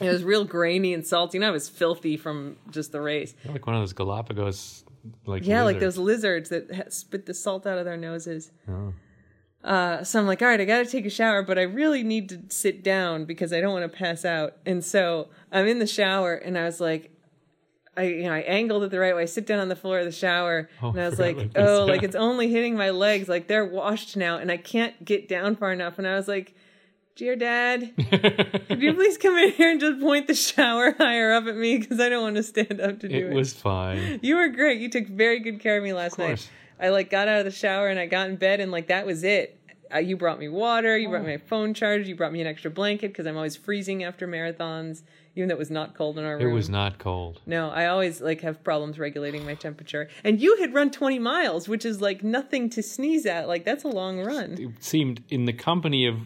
It 0.00 0.08
was 0.08 0.22
real 0.24 0.44
grainy 0.44 0.94
and 0.94 1.06
salty, 1.06 1.38
and 1.38 1.44
I 1.44 1.50
was 1.50 1.68
filthy 1.68 2.16
from 2.16 2.56
just 2.70 2.92
the 2.92 3.00
race. 3.00 3.34
You're 3.44 3.52
like 3.54 3.66
one 3.66 3.74
of 3.76 3.82
those 3.82 3.92
Galapagos, 3.92 4.84
like 5.26 5.46
Yeah, 5.46 5.62
like 5.64 5.80
those 5.80 5.98
lizards 5.98 6.50
that 6.50 6.92
spit 6.92 7.26
the 7.26 7.34
salt 7.34 7.66
out 7.66 7.78
of 7.78 7.84
their 7.84 7.96
noses. 7.96 8.50
Oh. 8.68 8.92
Uh, 9.64 10.04
so 10.04 10.20
I'm 10.20 10.26
like, 10.26 10.40
all 10.40 10.46
right, 10.48 10.60
I 10.60 10.64
got 10.64 10.78
to 10.78 10.86
take 10.86 11.04
a 11.04 11.10
shower, 11.10 11.42
but 11.42 11.58
I 11.58 11.62
really 11.62 12.04
need 12.04 12.28
to 12.28 12.40
sit 12.48 12.84
down 12.84 13.24
because 13.24 13.52
I 13.52 13.60
don't 13.60 13.72
want 13.72 13.90
to 13.90 13.98
pass 13.98 14.24
out. 14.24 14.54
And 14.64 14.84
so 14.84 15.28
I'm 15.50 15.66
in 15.66 15.80
the 15.80 15.86
shower, 15.86 16.34
and 16.34 16.56
I 16.56 16.64
was 16.64 16.80
like, 16.80 17.10
I 17.96 18.02
you 18.04 18.22
know 18.22 18.32
I 18.32 18.40
angled 18.40 18.84
it 18.84 18.92
the 18.92 19.00
right 19.00 19.16
way. 19.16 19.22
I 19.22 19.24
sit 19.24 19.44
down 19.46 19.58
on 19.58 19.68
the 19.68 19.74
floor 19.74 19.98
of 19.98 20.04
the 20.04 20.12
shower, 20.12 20.68
Oh, 20.80 20.90
and 20.90 21.00
I 21.00 21.08
was 21.08 21.18
like, 21.18 21.36
this, 21.36 21.48
oh, 21.56 21.84
yeah. 21.86 21.92
like 21.92 22.04
it's 22.04 22.14
only 22.14 22.48
hitting 22.48 22.76
my 22.76 22.90
legs, 22.90 23.28
like 23.28 23.48
they're 23.48 23.66
washed 23.66 24.16
now, 24.16 24.38
and 24.38 24.52
I 24.52 24.56
can't 24.56 25.04
get 25.04 25.28
down 25.28 25.56
far 25.56 25.72
enough. 25.72 25.98
And 25.98 26.06
I 26.06 26.14
was 26.14 26.28
like, 26.28 26.54
GR 27.18 27.34
Dad, 27.34 27.94
could 28.68 28.80
you 28.80 28.94
please 28.94 29.18
come 29.18 29.36
in 29.38 29.50
here 29.50 29.70
and 29.72 29.80
just 29.80 30.00
point 30.00 30.28
the 30.28 30.34
shower 30.34 30.92
higher 30.98 31.32
up 31.32 31.46
at 31.46 31.56
me 31.56 31.78
because 31.78 31.98
I 31.98 32.08
don't 32.08 32.22
want 32.22 32.36
to 32.36 32.44
stand 32.44 32.80
up 32.80 33.00
to 33.00 33.08
do 33.08 33.14
it. 33.14 33.32
it 33.32 33.34
was 33.34 33.52
fine. 33.52 34.20
You 34.22 34.36
were 34.36 34.48
great. 34.48 34.80
You 34.80 34.88
took 34.88 35.08
very 35.08 35.40
good 35.40 35.58
care 35.58 35.78
of 35.78 35.82
me 35.82 35.92
last 35.92 36.16
night. 36.16 36.26
course. 36.28 36.48
I 36.78 36.90
like 36.90 37.10
got 37.10 37.26
out 37.26 37.40
of 37.40 37.44
the 37.44 37.50
shower 37.50 37.88
and 37.88 37.98
I 37.98 38.06
got 38.06 38.30
in 38.30 38.36
bed 38.36 38.60
and 38.60 38.70
like 38.70 38.86
that 38.86 39.04
was 39.04 39.24
it. 39.24 39.58
Uh, 39.92 39.98
you 39.98 40.16
brought 40.16 40.38
me 40.38 40.48
water. 40.48 40.96
You 40.96 41.08
brought 41.08 41.24
me 41.24 41.32
my 41.32 41.38
phone 41.38 41.74
charger. 41.74 42.04
You 42.04 42.14
brought 42.14 42.32
me 42.32 42.40
an 42.40 42.46
extra 42.46 42.70
blanket 42.70 43.08
because 43.08 43.26
I'm 43.26 43.36
always 43.36 43.56
freezing 43.56 44.04
after 44.04 44.28
marathons, 44.28 45.02
even 45.34 45.48
though 45.48 45.54
it 45.54 45.58
was 45.58 45.70
not 45.70 45.94
cold 45.94 46.18
in 46.18 46.24
our 46.24 46.36
room. 46.36 46.50
It 46.50 46.54
was 46.54 46.68
not 46.68 46.98
cold. 46.98 47.40
No, 47.46 47.70
I 47.70 47.86
always 47.86 48.20
like 48.20 48.42
have 48.42 48.62
problems 48.62 48.98
regulating 48.98 49.44
my 49.46 49.54
temperature. 49.54 50.08
And 50.22 50.40
you 50.40 50.58
had 50.58 50.74
run 50.74 50.90
20 50.90 51.18
miles, 51.18 51.68
which 51.68 51.84
is 51.86 52.00
like 52.00 52.22
nothing 52.22 52.68
to 52.70 52.82
sneeze 52.82 53.24
at. 53.26 53.48
Like 53.48 53.64
that's 53.64 53.82
a 53.82 53.88
long 53.88 54.20
run. 54.20 54.56
It 54.60 54.84
seemed 54.84 55.24
in 55.30 55.46
the 55.46 55.54
company 55.54 56.06
of 56.06 56.18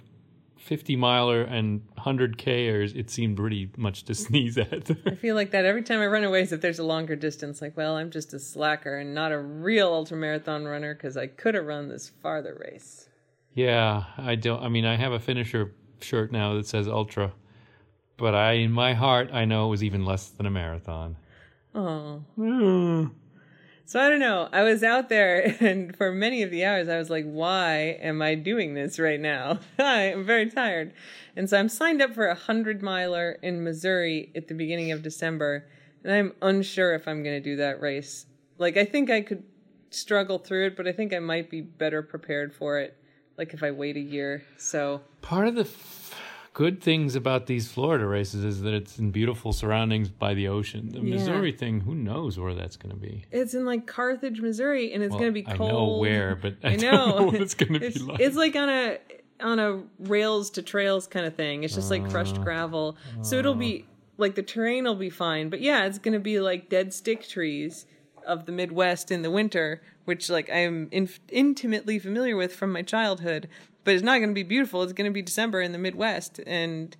50 0.63 0.97
miler 0.97 1.43
and 1.43 1.83
100 1.95 2.39
kers, 2.39 2.93
it 2.95 3.11
seemed 3.11 3.37
pretty 3.37 3.71
much 3.77 4.05
to 4.05 4.15
sneeze 4.25 4.57
at. 4.59 4.91
I 5.07 5.15
feel 5.17 5.35
like 5.35 5.51
that 5.51 5.65
every 5.65 5.83
time 5.83 6.01
I 6.01 6.07
run 6.07 6.25
away. 6.25 6.43
As 6.43 6.53
if 6.53 6.61
there's 6.61 6.79
a 6.79 6.85
longer 6.85 7.17
distance, 7.17 7.61
like, 7.61 7.77
well, 7.77 7.97
I'm 7.97 8.11
just 8.11 8.33
a 8.33 8.39
slacker 8.39 8.97
and 8.97 9.15
not 9.15 9.33
a 9.33 9.39
real 9.39 9.91
ultramarathon 9.93 10.71
runner 10.71 10.95
because 10.95 11.17
I 11.17 11.27
could 11.27 11.55
have 11.55 11.67
run 11.67 11.89
this 11.89 12.09
farther 12.23 12.57
race. 12.61 13.09
yeah, 13.55 14.05
I 14.17 14.35
don't. 14.37 14.63
I 14.63 14.69
mean, 14.69 14.85
I 14.87 14.97
have 14.97 15.13
a 15.13 15.21
finisher 15.21 15.75
shirt 16.01 16.33
now 16.33 16.55
that 16.55 16.67
says 16.67 16.89
ultra, 16.89 17.33
but 18.17 18.35
I, 18.35 18.53
in 18.53 18.73
my 18.73 18.95
heart, 18.95 19.31
I 19.33 19.45
know 19.45 19.67
it 19.67 19.71
was 19.71 19.83
even 19.85 20.05
less 20.05 20.29
than 20.29 20.47
a 20.47 20.51
marathon. 20.51 21.17
Oh. 21.75 22.23
Mm. 22.39 23.11
So 23.93 24.01
I 24.01 24.09
don't 24.09 24.21
know. 24.21 24.49
I 24.51 24.63
was 24.63 24.83
out 24.83 25.11
there, 25.11 25.55
and 25.61 25.95
for 25.95 26.13
many 26.13 26.43
of 26.43 26.51
the 26.51 26.65
hours, 26.65 26.89
I 26.89 26.97
was 26.97 27.11
like, 27.11 27.27
"Why 27.27 27.99
am 28.01 28.23
I 28.23 28.37
doing 28.37 28.73
this 28.73 28.99
right 28.99 29.21
now? 29.21 29.59
I 29.79 30.05
am 30.05 30.25
very 30.25 30.49
tired." 30.49 30.95
And 31.37 31.51
so 31.51 31.59
I'm 31.59 31.69
signed 31.69 32.01
up 32.01 32.15
for 32.15 32.27
a 32.27 32.35
hundred 32.35 32.81
miler 32.81 33.33
in 33.43 33.63
Missouri 33.63 34.33
at 34.35 34.49
the 34.49 34.55
beginning 34.55 34.93
of 34.93 35.03
December, 35.03 35.69
and 36.03 36.11
I'm 36.11 36.33
unsure 36.41 36.95
if 36.95 37.07
I'm 37.07 37.23
going 37.23 37.37
to 37.37 37.51
do 37.51 37.57
that 37.57 37.83
race. 37.83 38.25
Like, 38.57 38.79
I 38.79 38.87
think 38.87 39.11
I 39.11 39.21
could 39.21 39.43
struggle 39.91 40.39
through 40.39 40.69
it, 40.69 40.77
but 40.79 40.89
I 40.89 40.93
think 40.93 41.13
I 41.13 41.19
might 41.19 41.51
be 41.51 41.61
better 41.61 42.01
prepared 42.01 42.55
for 42.55 42.79
it. 42.79 42.97
Like 43.37 43.53
if 43.53 43.63
I 43.63 43.73
wait 43.73 43.99
a 43.99 44.01
year. 44.01 44.43
So 44.57 45.03
Part 45.21 45.49
of 45.49 45.55
the 45.55 45.65
f- 45.65 46.15
good 46.55 46.83
things 46.83 47.15
about 47.15 47.47
these 47.47 47.71
Florida 47.73 48.05
races 48.07 48.45
is 48.45 48.61
that 48.63 48.75
it's 48.75 48.99
in 48.99 49.11
beautiful 49.11 49.53
surroundings 49.53 50.09
by 50.11 50.35
the 50.35 50.49
ocean. 50.49 50.91
The 50.91 51.01
Yeah. 51.01 51.15
Missouri 51.17 51.53
thing, 51.53 51.81
who 51.81 51.95
knows 51.95 52.39
where 52.39 52.55
that's 52.55 52.77
going 52.77 52.95
to 52.95 53.01
be? 53.01 53.25
it's 53.31 53.55
in 53.55 53.65
like 53.65 53.87
Carthage, 53.87 54.41
Missouri, 54.41 54.93
and 54.93 55.03
it's 55.03 55.11
Well, 55.13 55.21
going 55.21 55.31
to 55.31 55.35
be 55.35 55.43
cold. 55.43 55.71
I 55.71 55.73
know 55.73 55.97
where, 55.99 56.37
but 56.37 56.57
I, 56.65 56.71
I 56.73 56.77
know. 56.77 57.19
know 57.19 57.23
what 57.25 57.35
it's 57.37 57.55
going 57.55 57.73
to 57.75 57.81
be 57.81 57.99
like. 57.99 58.21
it's 58.21 58.37
like 58.37 58.55
on 58.57 58.69
a 58.69 58.99
on 59.41 59.59
a 59.59 59.83
rails 59.99 60.51
to 60.51 60.63
trails 60.63 61.07
kind 61.07 61.27
of 61.27 61.35
thing. 61.35 61.65
It's 61.65 61.75
just 61.75 61.91
like 61.91 62.09
crushed 62.11 62.37
Uh, 62.39 62.43
gravel. 62.43 62.97
So 63.23 63.39
it'll 63.39 63.55
be 63.57 63.87
like 64.19 64.35
the 64.37 64.43
terrain 64.43 64.85
will 64.85 64.95
be 64.95 65.11
fine, 65.11 65.49
but 65.49 65.61
yeah, 65.61 65.85
it's 65.87 65.99
going 65.99 66.13
to 66.15 66.21
be 66.21 66.39
like 66.39 66.69
dead 66.69 66.93
stick 66.95 67.27
trees 67.27 67.87
of 68.25 68.47
the 68.47 68.53
Midwest 68.53 69.11
in 69.11 69.23
the 69.23 69.31
winter, 69.33 69.83
which 70.05 70.31
like 70.31 70.49
I 70.49 70.59
am 70.59 70.89
in- 70.93 71.09
intimately 71.31 71.99
familiar 71.99 72.37
with 72.37 72.55
from 72.55 72.71
my 72.73 72.83
childhood. 72.83 73.49
But 73.85 73.95
it's 73.95 74.03
not 74.03 74.19
going 74.19 74.31
to 74.31 74.35
be 74.35 74.43
beautiful. 74.43 74.83
It's 74.83 74.93
going 74.93 75.11
to 75.11 75.15
be 75.15 75.23
December 75.23 75.61
in 75.61 75.73
the 75.73 75.79
Midwest 75.79 76.41
and 76.47 76.97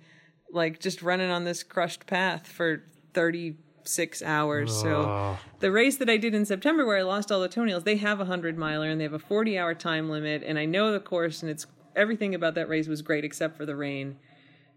like 0.51 0.79
just 0.79 1.01
running 1.01 1.29
on 1.29 1.43
this 1.45 1.63
crushed 1.63 2.05
path 2.05 2.47
for 2.47 2.83
36 3.13 4.21
hours. 4.21 4.75
So 4.75 5.37
the 5.59 5.71
race 5.71 5.97
that 5.97 6.09
I 6.09 6.17
did 6.17 6.33
in 6.35 6.45
September 6.45 6.85
where 6.85 6.97
I 6.97 7.03
lost 7.03 7.31
all 7.31 7.39
the 7.39 7.47
toenails, 7.47 7.83
they 7.83 7.97
have 7.97 8.19
a 8.19 8.25
hundred 8.25 8.57
miler 8.57 8.89
and 8.89 8.99
they 8.99 9.05
have 9.05 9.13
a 9.13 9.19
40 9.19 9.57
hour 9.57 9.73
time 9.73 10.09
limit. 10.09 10.43
And 10.45 10.59
I 10.59 10.65
know 10.65 10.91
the 10.91 10.99
course 10.99 11.41
and 11.41 11.49
it's 11.49 11.65
everything 11.95 12.35
about 12.35 12.55
that 12.55 12.69
race 12.69 12.87
was 12.87 13.01
great 13.01 13.23
except 13.23 13.57
for 13.57 13.65
the 13.65 13.75
rain. 13.75 14.17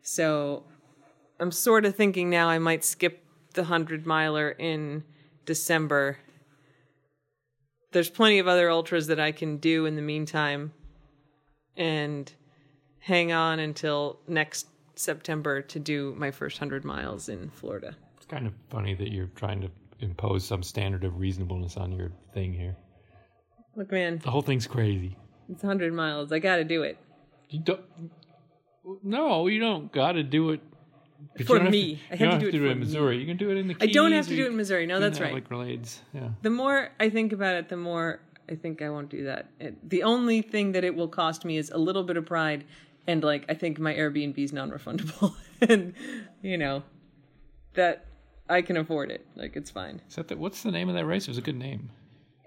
So 0.02 0.64
I'm 1.40 1.52
sort 1.52 1.84
of 1.84 1.96
thinking 1.96 2.30
now 2.30 2.48
I 2.48 2.58
might 2.58 2.84
skip 2.84 3.24
the 3.54 3.64
hundred 3.64 4.06
miler 4.06 4.50
in 4.50 5.04
December. 5.44 6.18
There's 7.92 8.10
plenty 8.10 8.38
of 8.38 8.46
other 8.46 8.70
ultras 8.70 9.06
that 9.08 9.18
I 9.18 9.32
can 9.32 9.56
do 9.56 9.86
in 9.86 9.96
the 9.96 10.02
meantime 10.02 10.72
and 11.76 12.32
hang 12.98 13.32
on 13.32 13.58
until 13.60 14.18
next 14.28 14.66
September 14.94 15.60
to 15.62 15.78
do 15.78 16.14
my 16.18 16.30
first 16.30 16.58
hundred 16.58 16.84
miles 16.84 17.28
in 17.28 17.50
Florida. 17.50 17.94
It's 18.16 18.26
kind 18.26 18.46
of 18.46 18.52
funny 18.70 18.94
that 18.94 19.12
you're 19.12 19.30
trying 19.36 19.60
to 19.60 19.70
impose 20.00 20.44
some 20.44 20.62
standard 20.62 21.04
of 21.04 21.18
reasonableness 21.18 21.76
on 21.76 21.92
your 21.92 22.10
thing 22.34 22.52
here. 22.52 22.76
Look, 23.76 23.92
man, 23.92 24.18
The 24.22 24.30
whole 24.30 24.42
thing's 24.42 24.66
crazy. 24.66 25.16
it's 25.50 25.62
100 25.62 25.92
miles. 25.92 26.32
I 26.32 26.38
got 26.38 26.56
to 26.56 26.64
do 26.64 26.82
it. 26.82 26.98
You 27.50 27.60
don't. 27.60 27.80
No, 29.02 29.46
you 29.48 29.60
don't 29.60 29.92
got 29.92 30.12
to 30.12 30.22
do 30.22 30.50
it. 30.50 30.60
For 31.46 31.58
me. 31.60 32.00
Have 32.10 32.12
I 32.12 32.16
to, 32.16 32.30
have 32.30 32.40
to 32.40 32.46
do 32.46 32.52
to 32.52 32.58
do 32.58 32.64
it 32.64 32.66
it 32.66 32.68
for 32.68 32.72
in 32.72 32.78
me. 32.78 32.84
Missouri. 32.84 33.18
You 33.18 33.26
can 33.26 33.36
do 33.36 33.50
it 33.50 33.56
in 33.56 33.68
the. 33.68 33.76
I 33.80 33.86
don't 33.86 34.12
have 34.12 34.26
to 34.28 34.36
do 34.36 34.44
it 34.44 34.48
in 34.48 34.56
Missouri. 34.56 34.86
No, 34.86 35.00
that's 35.00 35.20
right. 35.20 35.32
Like. 35.50 35.80
Yeah. 36.12 36.28
The 36.42 36.50
more 36.50 36.90
I 37.00 37.10
think 37.10 37.32
about 37.32 37.56
it, 37.56 37.68
the 37.68 37.76
more 37.76 38.20
I 38.48 38.54
think 38.54 38.82
I 38.82 38.90
won't 38.90 39.08
do 39.08 39.24
that. 39.24 39.50
It, 39.60 39.88
the 39.88 40.02
only 40.02 40.42
thing 40.42 40.72
that 40.72 40.84
it 40.84 40.94
will 40.94 41.08
cost 41.08 41.44
me 41.44 41.56
is 41.56 41.70
a 41.70 41.78
little 41.78 42.02
bit 42.04 42.16
of 42.16 42.26
pride, 42.26 42.64
and 43.06 43.22
like 43.22 43.44
I 43.48 43.54
think 43.54 43.78
my 43.78 43.94
Airbnb 43.94 44.38
is 44.38 44.52
non-refundable, 44.52 45.34
and 45.60 45.94
you 46.42 46.58
know 46.58 46.82
that 47.74 48.06
I 48.48 48.62
can 48.62 48.76
afford 48.76 49.10
it. 49.10 49.26
Like 49.34 49.56
it's 49.56 49.70
fine. 49.70 50.00
Is 50.08 50.16
that 50.16 50.28
the, 50.28 50.36
what's 50.36 50.62
the 50.62 50.70
name 50.70 50.88
of 50.88 50.94
that 50.94 51.06
race? 51.06 51.24
It 51.24 51.30
was 51.30 51.38
a 51.38 51.42
good 51.42 51.56
name. 51.56 51.90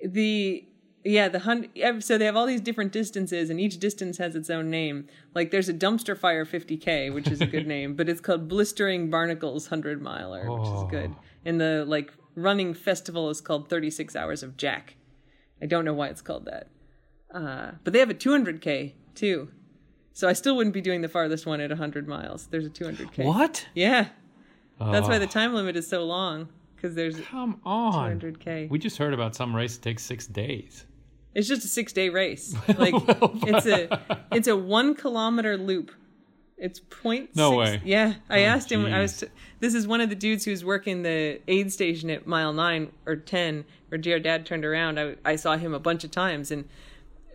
the 0.03 0.65
yeah 1.03 1.29
the 1.29 1.39
hundred 1.39 2.03
so 2.03 2.17
they 2.17 2.25
have 2.25 2.35
all 2.35 2.45
these 2.45 2.61
different 2.61 2.91
distances 2.91 3.49
and 3.49 3.59
each 3.59 3.79
distance 3.79 4.17
has 4.17 4.35
its 4.35 4.49
own 4.49 4.69
name 4.69 5.07
like 5.33 5.49
there's 5.49 5.69
a 5.69 5.73
dumpster 5.73 6.17
fire 6.17 6.45
50k 6.45 7.13
which 7.13 7.29
is 7.29 7.39
a 7.39 7.45
good 7.45 7.65
name 7.75 7.95
but 7.95 8.09
it's 8.09 8.19
called 8.19 8.47
blistering 8.49 9.09
barnacles 9.09 9.69
100 9.71 10.01
miler 10.01 10.51
which 10.51 10.67
is 10.67 10.83
good 10.89 11.11
oh. 11.15 11.21
and 11.45 11.59
the 11.59 11.85
like 11.87 12.13
running 12.35 12.73
festival 12.73 13.29
is 13.29 13.39
called 13.39 13.69
36 13.69 14.15
hours 14.15 14.43
of 14.43 14.57
jack 14.57 14.95
i 15.61 15.65
don't 15.65 15.85
know 15.85 15.93
why 15.93 16.07
it's 16.07 16.21
called 16.21 16.45
that 16.45 16.67
uh, 17.33 17.71
but 17.83 17.93
they 17.93 17.99
have 17.99 18.09
a 18.09 18.13
200k 18.15 18.93
too 19.15 19.49
so 20.13 20.27
i 20.27 20.33
still 20.33 20.55
wouldn't 20.55 20.73
be 20.73 20.81
doing 20.81 21.01
the 21.01 21.07
farthest 21.09 21.45
one 21.45 21.61
at 21.61 21.69
100 21.69 22.07
miles 22.07 22.47
there's 22.47 22.65
a 22.65 22.69
200k 22.69 23.25
What? 23.25 23.67
yeah 23.75 24.07
that's 24.79 25.07
why 25.07 25.17
Oh, 25.17 25.19
the 25.19 25.27
time 25.27 25.53
limit 25.53 25.75
is 25.75 25.87
so 25.87 26.05
long 26.05 26.47
because 26.75 26.95
there's 26.95 27.19
Come 27.19 27.59
on. 27.65 28.19
200k 28.21 28.69
We 28.69 28.79
just 28.79 28.97
heard 28.97 29.13
about 29.13 29.35
some 29.35 29.53
race 29.53 29.75
that 29.75 29.83
takes 29.83 30.03
six 30.03 30.25
days. 30.25 30.85
It's 31.35 31.49
just 31.49 31.65
a 31.65 31.67
six 31.67 31.91
day 31.91 32.07
race. 32.07 32.55
Like 32.77 32.93
it's 33.45 33.65
a 33.65 34.01
it's 34.31 34.47
a 34.47 34.55
one 34.55 34.95
kilometer 34.95 35.57
loop. 35.57 35.91
It's 36.57 36.79
point. 36.79 37.35
No 37.35 37.49
six- 37.51 37.57
way. 37.59 37.81
Yeah, 37.83 38.13
I 38.29 38.43
Oh, 38.43 38.45
asked 38.47 38.71
him. 38.71 38.85
I 38.85 39.01
was. 39.01 39.17
T- 39.19 39.27
this 39.59 39.73
is 39.73 39.85
one 39.85 39.99
of 39.99 40.07
the 40.09 40.15
dudes 40.15 40.45
who's 40.45 40.63
working 40.63 41.03
the 41.03 41.41
aid 41.49 41.73
station 41.73 42.09
at 42.09 42.25
mile 42.25 42.53
nine 42.53 42.93
or 43.05 43.17
ten, 43.17 43.65
GR 43.97 44.17
Dad 44.17 44.45
turned 44.45 44.65
around. 44.65 44.99
I 44.99 45.15
I 45.25 45.35
saw 45.35 45.57
him 45.57 45.73
a 45.73 45.79
bunch 45.79 46.03
of 46.03 46.11
times, 46.11 46.51
and 46.51 46.67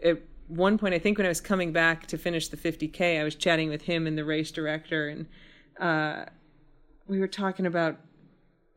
at 0.02 0.22
one 0.48 0.78
point, 0.78 0.94
I 0.94 0.98
think 0.98 1.18
when 1.18 1.26
I 1.26 1.30
was 1.30 1.40
coming 1.40 1.72
back 1.72 2.06
to 2.08 2.18
finish 2.18 2.48
the 2.48 2.56
50k, 2.56 3.20
I 3.20 3.24
was 3.24 3.34
chatting 3.34 3.70
with 3.70 3.82
him 3.82 4.06
and 4.06 4.16
the 4.16 4.24
race 4.24 4.50
director, 4.50 5.08
and 5.08 5.26
uh, 5.80 6.26
we 7.06 7.18
were 7.18 7.28
talking 7.28 7.66
about 7.66 7.98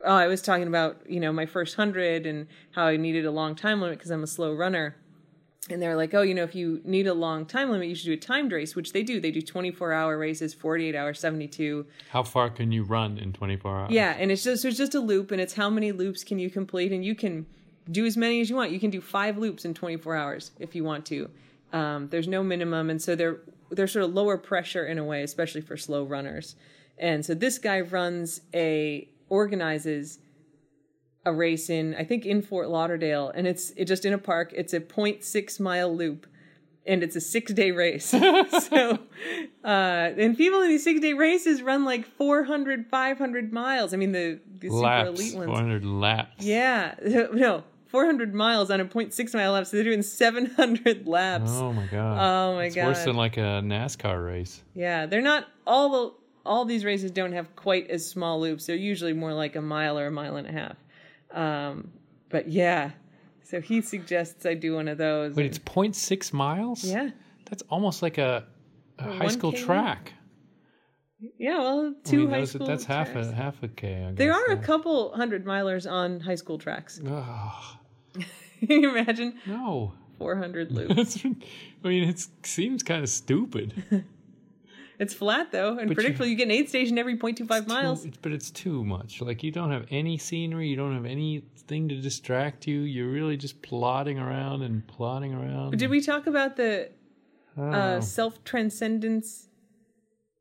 oh, 0.03 0.15
I 0.15 0.27
was 0.27 0.41
talking 0.41 0.67
about, 0.67 1.01
you 1.09 1.19
know, 1.19 1.31
my 1.31 1.45
first 1.45 1.75
hundred 1.75 2.25
and 2.25 2.47
how 2.71 2.85
I 2.85 2.97
needed 2.97 3.25
a 3.25 3.31
long 3.31 3.55
time 3.55 3.81
limit 3.81 3.97
because 3.97 4.11
I'm 4.11 4.23
a 4.23 4.27
slow 4.27 4.53
runner. 4.53 4.95
And 5.69 5.81
they're 5.81 5.97
like, 5.97 6.13
oh, 6.13 6.21
you 6.21 6.33
know, 6.33 6.43
if 6.43 6.55
you 6.55 6.81
need 6.85 7.07
a 7.07 7.13
long 7.13 7.45
time 7.45 7.69
limit, 7.69 7.89
you 7.89 7.95
should 7.95 8.05
do 8.05 8.13
a 8.13 8.17
timed 8.17 8.53
race, 8.53 8.73
which 8.73 8.93
they 8.93 9.03
do. 9.03 9.19
They 9.19 9.31
do 9.31 9.41
24 9.41 9.91
hour 9.91 10.17
races, 10.17 10.53
48 10.53 10.95
hours, 10.95 11.19
72. 11.19 11.85
How 12.09 12.23
far 12.23 12.49
can 12.49 12.71
you 12.71 12.83
run 12.83 13.17
in 13.17 13.33
24 13.33 13.79
hours? 13.79 13.91
Yeah, 13.91 14.15
and 14.17 14.31
it's 14.31 14.43
just 14.43 14.63
there's 14.63 14.77
just 14.77 14.95
a 14.95 15.01
loop, 15.01 15.31
and 15.31 15.41
it's 15.41 15.55
how 15.55 15.69
many 15.69 15.91
loops 15.91 16.23
can 16.23 16.39
you 16.39 16.49
complete, 16.49 16.93
and 16.93 17.03
you 17.03 17.15
can 17.15 17.47
do 17.91 18.05
as 18.05 18.17
many 18.17 18.41
as 18.41 18.49
you 18.49 18.55
want. 18.55 18.71
You 18.71 18.79
can 18.79 18.89
do 18.89 19.01
five 19.01 19.37
loops 19.37 19.65
in 19.65 19.73
24 19.73 20.15
hours 20.15 20.51
if 20.59 20.75
you 20.75 20.83
want 20.83 21.05
to. 21.07 21.29
Um, 21.73 22.09
there's 22.09 22.27
no 22.27 22.43
minimum, 22.43 22.89
and 22.89 23.01
so 23.01 23.15
they're 23.15 23.39
they're 23.69 23.87
sort 23.87 24.05
of 24.05 24.13
lower 24.13 24.37
pressure 24.37 24.85
in 24.85 24.97
a 24.97 25.03
way, 25.03 25.23
especially 25.23 25.61
for 25.61 25.75
slow 25.75 26.03
runners. 26.03 26.55
And 26.97 27.25
so 27.25 27.33
this 27.33 27.57
guy 27.57 27.81
runs 27.81 28.41
a 28.53 29.07
organizes 29.29 30.19
a 31.25 31.33
race 31.33 31.69
in 31.69 31.93
I 31.95 32.03
think 32.03 32.25
in 32.25 32.41
Fort 32.41 32.69
Lauderdale, 32.69 33.31
and 33.35 33.45
it's 33.45 33.71
it 33.71 33.85
just 33.85 34.05
in 34.05 34.13
a 34.13 34.17
park. 34.17 34.53
It's 34.55 34.73
a 34.73 34.79
0.6 34.79 35.59
mile 35.59 35.95
loop, 35.95 36.25
and 36.85 37.03
it's 37.03 37.15
a 37.15 37.21
six 37.21 37.53
day 37.53 37.71
race. 37.71 38.05
so, 38.69 38.99
uh, 39.63 39.67
and 40.17 40.37
people 40.37 40.61
in 40.61 40.69
these 40.69 40.83
six 40.83 41.01
day 41.01 41.13
races 41.13 41.61
run 41.61 41.85
like 41.85 42.05
400, 42.05 42.87
500 42.87 43.53
miles. 43.53 43.93
I 43.93 43.97
mean 43.97 44.13
the 44.13 44.39
the 44.59 44.69
super 44.69 44.81
laps, 44.81 45.09
elite 45.09 45.35
ones. 45.35 45.47
400 45.47 45.85
laps. 45.85 46.43
Yeah, 46.43 46.95
no, 47.03 47.63
400 47.87 48.33
miles 48.33 48.69
on 48.71 48.79
a 48.79 48.85
0.6 48.85 49.33
mile 49.33 49.53
lap. 49.53 49.65
So 49.67 49.77
they're 49.77 49.83
doing 49.83 50.01
700 50.01 51.07
laps. 51.07 51.51
Oh 51.53 51.73
my 51.73 51.85
god. 51.87 52.17
Oh 52.19 52.55
my 52.55 52.69
god. 52.69 52.89
it's 52.89 52.97
worse 52.99 53.03
than 53.05 53.15
like 53.15 53.37
a 53.37 53.61
NASCAR 53.63 54.25
race. 54.25 54.63
Yeah, 54.75 55.05
they're 55.05 55.21
not 55.21 55.47
all 55.65 55.89
the 55.89 56.13
all 56.45 56.63
these 56.65 56.85
races 56.85 57.11
don't 57.11 57.33
have 57.33 57.55
quite 57.55 57.89
as 57.89 58.05
small 58.07 58.39
loops. 58.39 58.65
They're 58.67 58.75
usually 58.75 59.13
more 59.13 59.33
like 59.33 59.55
a 59.55 59.61
mile 59.61 59.99
or 59.99 60.07
a 60.07 60.11
mile 60.11 60.37
and 60.37 60.47
a 60.47 60.51
half. 60.51 60.77
Um, 61.31 61.91
but 62.29 62.47
yeah, 62.47 62.91
so 63.43 63.59
he 63.61 63.81
suggests 63.81 64.45
I 64.45 64.53
do 64.53 64.75
one 64.75 64.87
of 64.87 64.97
those. 64.97 65.35
Wait, 65.35 65.45
and- 65.45 65.55
it's 65.55 65.59
0.6 65.59 66.33
miles? 66.33 66.83
yeah, 66.85 67.09
That's 67.49 67.63
almost 67.69 68.01
like 68.01 68.17
a, 68.17 68.45
a 68.99 69.11
high 69.11 69.27
school 69.27 69.51
track. 69.51 70.13
Yeah. 71.37 71.57
Well, 71.59 71.93
I 72.05 72.09
two 72.09 72.19
mean, 72.19 72.29
high 72.29 72.39
those- 72.41 72.51
school. 72.51 72.67
that's 72.67 72.85
half 72.85 73.15
a 73.15 73.31
half 73.33 73.61
a 73.63 73.67
K. 73.67 74.05
I 74.07 74.11
There 74.13 74.31
guess, 74.31 74.41
are 74.49 74.51
a 74.53 74.57
couple 74.57 75.13
hundred 75.15 75.45
milers 75.45 75.89
on 75.89 76.19
high 76.19 76.35
school 76.35 76.57
tracks. 76.57 76.99
Ugh, 77.05 77.77
Can 78.59 78.81
you 78.81 78.89
imagine 78.95 79.35
no. 79.45 79.93
400 80.19 80.71
loops? 80.77 81.23
I 81.25 81.87
mean, 81.87 82.09
it 82.09 82.25
seems 82.43 82.81
kind 82.81 83.03
of 83.03 83.09
stupid. 83.09 83.83
it's 84.99 85.13
flat 85.13 85.51
though, 85.51 85.77
and 85.77 85.87
But 85.87 85.89
you- 85.89 85.95
predictable. 85.95 86.25
You, 86.25 86.35
get 86.35 86.45
an 86.45 86.51
aid 86.51 86.69
station 86.69 86.97
every 86.97 87.17
0.25 87.17 87.67
miles. 87.67 88.01
Too, 88.01 88.07
it's, 88.09 88.17
but 88.17 88.31
it's 88.31 88.49
too 88.49 88.83
much. 88.83 89.21
Like 89.21 89.43
you 89.43 89.51
don't 89.51 89.71
have 89.71 89.85
any 89.91 90.17
scenery, 90.17 90.67
you 90.69 90.75
don't 90.75 90.95
have 90.95 91.05
anything 91.05 91.87
to 91.89 92.01
distract 92.01 92.65
you. 92.67 92.79
You're 92.79 93.09
really 93.11 93.37
just 93.37 93.61
plodding 93.61 94.17
around 94.17 94.63
and 94.63 94.85
plodding 94.87 95.33
around. 95.33 95.77
Did 95.77 95.89
we 95.91 96.01
talk 96.01 96.25
about 96.25 96.55
the 96.55 96.89
I 97.55 97.61
uh, 97.61 98.01
self 98.01 98.43
transcendence 98.43 99.49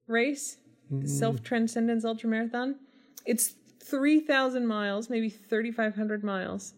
race, 0.07 0.57
Mm. 0.93 1.09
self 1.09 1.43
transcendence 1.43 2.05
ultramarathon. 2.05 2.77
It's 3.25 3.55
three 3.81 4.21
thousand 4.21 4.67
miles, 4.67 5.11
maybe 5.11 5.29
thirty 5.29 5.71
five 5.73 5.97
hundred 5.97 6.23
miles. 6.23 6.75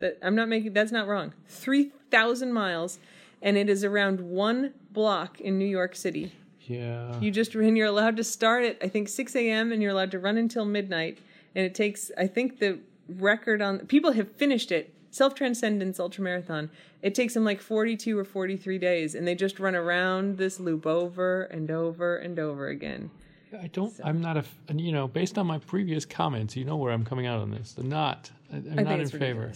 That 0.00 0.18
I'm 0.22 0.34
not 0.34 0.48
making. 0.48 0.72
That's 0.74 0.92
not 0.92 1.08
wrong. 1.08 1.32
Three 1.48 1.90
thousand 2.10 2.52
miles, 2.52 2.98
and 3.42 3.56
it 3.56 3.68
is 3.68 3.82
around 3.82 4.20
one 4.20 4.74
block 4.92 5.40
in 5.40 5.58
New 5.58 5.66
York 5.66 5.96
City. 5.96 6.32
yeah. 6.60 7.18
You 7.20 7.30
just 7.30 7.54
and 7.54 7.76
you're 7.76 7.86
allowed 7.88 8.16
to 8.18 8.24
start 8.24 8.64
at 8.64 8.78
I 8.82 8.88
think 8.88 9.08
six 9.08 9.34
a.m. 9.34 9.72
and 9.72 9.82
you're 9.82 9.92
allowed 9.92 10.10
to 10.12 10.18
run 10.18 10.36
until 10.36 10.64
midnight. 10.64 11.18
And 11.54 11.64
it 11.64 11.74
takes 11.74 12.10
I 12.16 12.26
think 12.26 12.58
the 12.58 12.78
record 13.08 13.62
on 13.62 13.80
people 13.86 14.12
have 14.12 14.30
finished 14.32 14.70
it. 14.70 14.92
Self 15.16 15.34
Transcendence 15.34 15.98
Ultramarathon. 15.98 16.68
It 17.02 17.14
takes 17.14 17.34
them 17.34 17.44
like 17.44 17.60
42 17.60 18.18
or 18.18 18.24
43 18.24 18.78
days, 18.78 19.14
and 19.14 19.26
they 19.26 19.34
just 19.34 19.58
run 19.58 19.74
around 19.74 20.36
this 20.36 20.60
loop 20.60 20.86
over 20.86 21.44
and 21.44 21.70
over 21.70 22.16
and 22.18 22.38
over 22.38 22.68
again. 22.68 23.10
I 23.58 23.68
don't. 23.68 23.92
I'm 24.04 24.20
not 24.20 24.36
a. 24.36 24.44
You 24.74 24.92
know, 24.92 25.08
based 25.08 25.38
on 25.38 25.46
my 25.46 25.58
previous 25.58 26.04
comments, 26.04 26.56
you 26.56 26.64
know 26.64 26.76
where 26.76 26.92
I'm 26.92 27.04
coming 27.04 27.26
out 27.26 27.40
on 27.40 27.50
this. 27.50 27.74
I'm 27.78 27.88
not. 27.88 28.30
I'm 28.52 28.78
I 28.78 28.82
not 28.82 29.00
in 29.00 29.08
favor. 29.08 29.50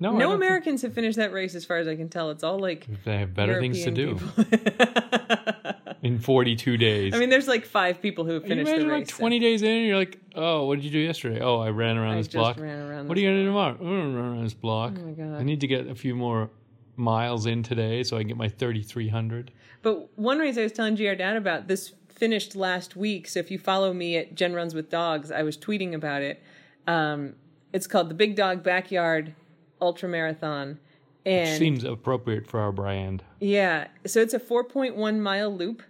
No, 0.00 0.12
No 0.12 0.30
think- 0.30 0.34
Americans 0.34 0.82
have 0.82 0.92
finished 0.94 1.16
that 1.16 1.32
race, 1.32 1.54
as 1.54 1.64
far 1.64 1.78
as 1.78 1.86
I 1.88 1.96
can 1.96 2.08
tell. 2.08 2.30
It's 2.30 2.42
all 2.44 2.58
like 2.58 2.86
They 3.04 3.18
have 3.18 3.34
better 3.34 3.60
things 3.60 3.82
to 3.84 3.90
do 3.90 4.18
European. 4.36 5.54
in 6.02 6.18
42 6.18 6.76
days. 6.76 7.14
I 7.14 7.18
mean, 7.18 7.28
there's 7.30 7.48
like 7.48 7.64
five 7.64 8.00
people 8.00 8.24
who 8.24 8.34
you 8.34 8.40
finished 8.40 8.66
the 8.66 8.72
imagine 8.72 8.88
race. 8.88 9.08
like 9.08 9.16
20 9.16 9.38
days 9.38 9.62
in, 9.62 9.68
and 9.68 9.86
you're 9.86 9.96
like, 9.96 10.18
oh, 10.34 10.66
what 10.66 10.76
did 10.76 10.84
you 10.84 10.90
do 10.90 10.98
yesterday? 10.98 11.40
Oh, 11.40 11.58
I 11.58 11.70
ran 11.70 11.96
around 11.96 12.14
I 12.14 12.18
this 12.18 12.28
just 12.28 12.36
block. 12.36 12.58
ran 12.58 12.80
around 12.88 13.08
what 13.08 13.14
this 13.14 13.22
are 13.22 13.24
you 13.24 13.30
gonna 13.30 13.40
do 13.42 13.46
tomorrow? 13.46 13.76
I'm 13.80 13.84
gonna 13.84 14.16
run 14.16 14.32
around 14.32 14.44
this 14.44 14.54
block. 14.54 14.94
Oh 14.96 15.06
my 15.06 15.12
God. 15.12 15.40
I 15.40 15.42
need 15.42 15.60
to 15.60 15.66
get 15.66 15.86
a 15.88 15.94
few 15.94 16.14
more 16.14 16.50
miles 16.96 17.46
in 17.46 17.62
today 17.62 18.02
so 18.02 18.16
I 18.16 18.20
can 18.20 18.28
get 18.28 18.36
my 18.36 18.48
3,300. 18.48 19.52
But 19.82 20.16
one 20.18 20.38
race 20.38 20.58
I 20.58 20.62
was 20.62 20.72
telling 20.72 20.94
GR 20.96 21.14
Dad 21.14 21.36
about 21.36 21.68
this 21.68 21.94
finished 22.08 22.56
last 22.56 22.96
week. 22.96 23.28
So 23.28 23.38
if 23.40 23.50
you 23.50 23.58
follow 23.58 23.92
me 23.92 24.16
at 24.16 24.34
Jen 24.34 24.52
Runs 24.52 24.74
with 24.74 24.90
Dogs, 24.90 25.30
I 25.30 25.42
was 25.42 25.56
tweeting 25.56 25.94
about 25.94 26.22
it. 26.22 26.42
Um, 26.86 27.34
it's 27.72 27.86
called 27.86 28.08
the 28.10 28.14
Big 28.14 28.34
Dog 28.34 28.62
Backyard 28.62 29.34
Ultra 29.80 30.08
Marathon, 30.08 30.80
and 31.28 31.58
Seems 31.58 31.84
appropriate 31.84 32.46
for 32.46 32.60
our 32.60 32.72
brand. 32.72 33.22
yeah, 33.40 33.88
so 34.06 34.20
it's 34.20 34.34
a 34.34 34.40
4.1 34.40 35.20
mile 35.20 35.54
loop, 35.54 35.82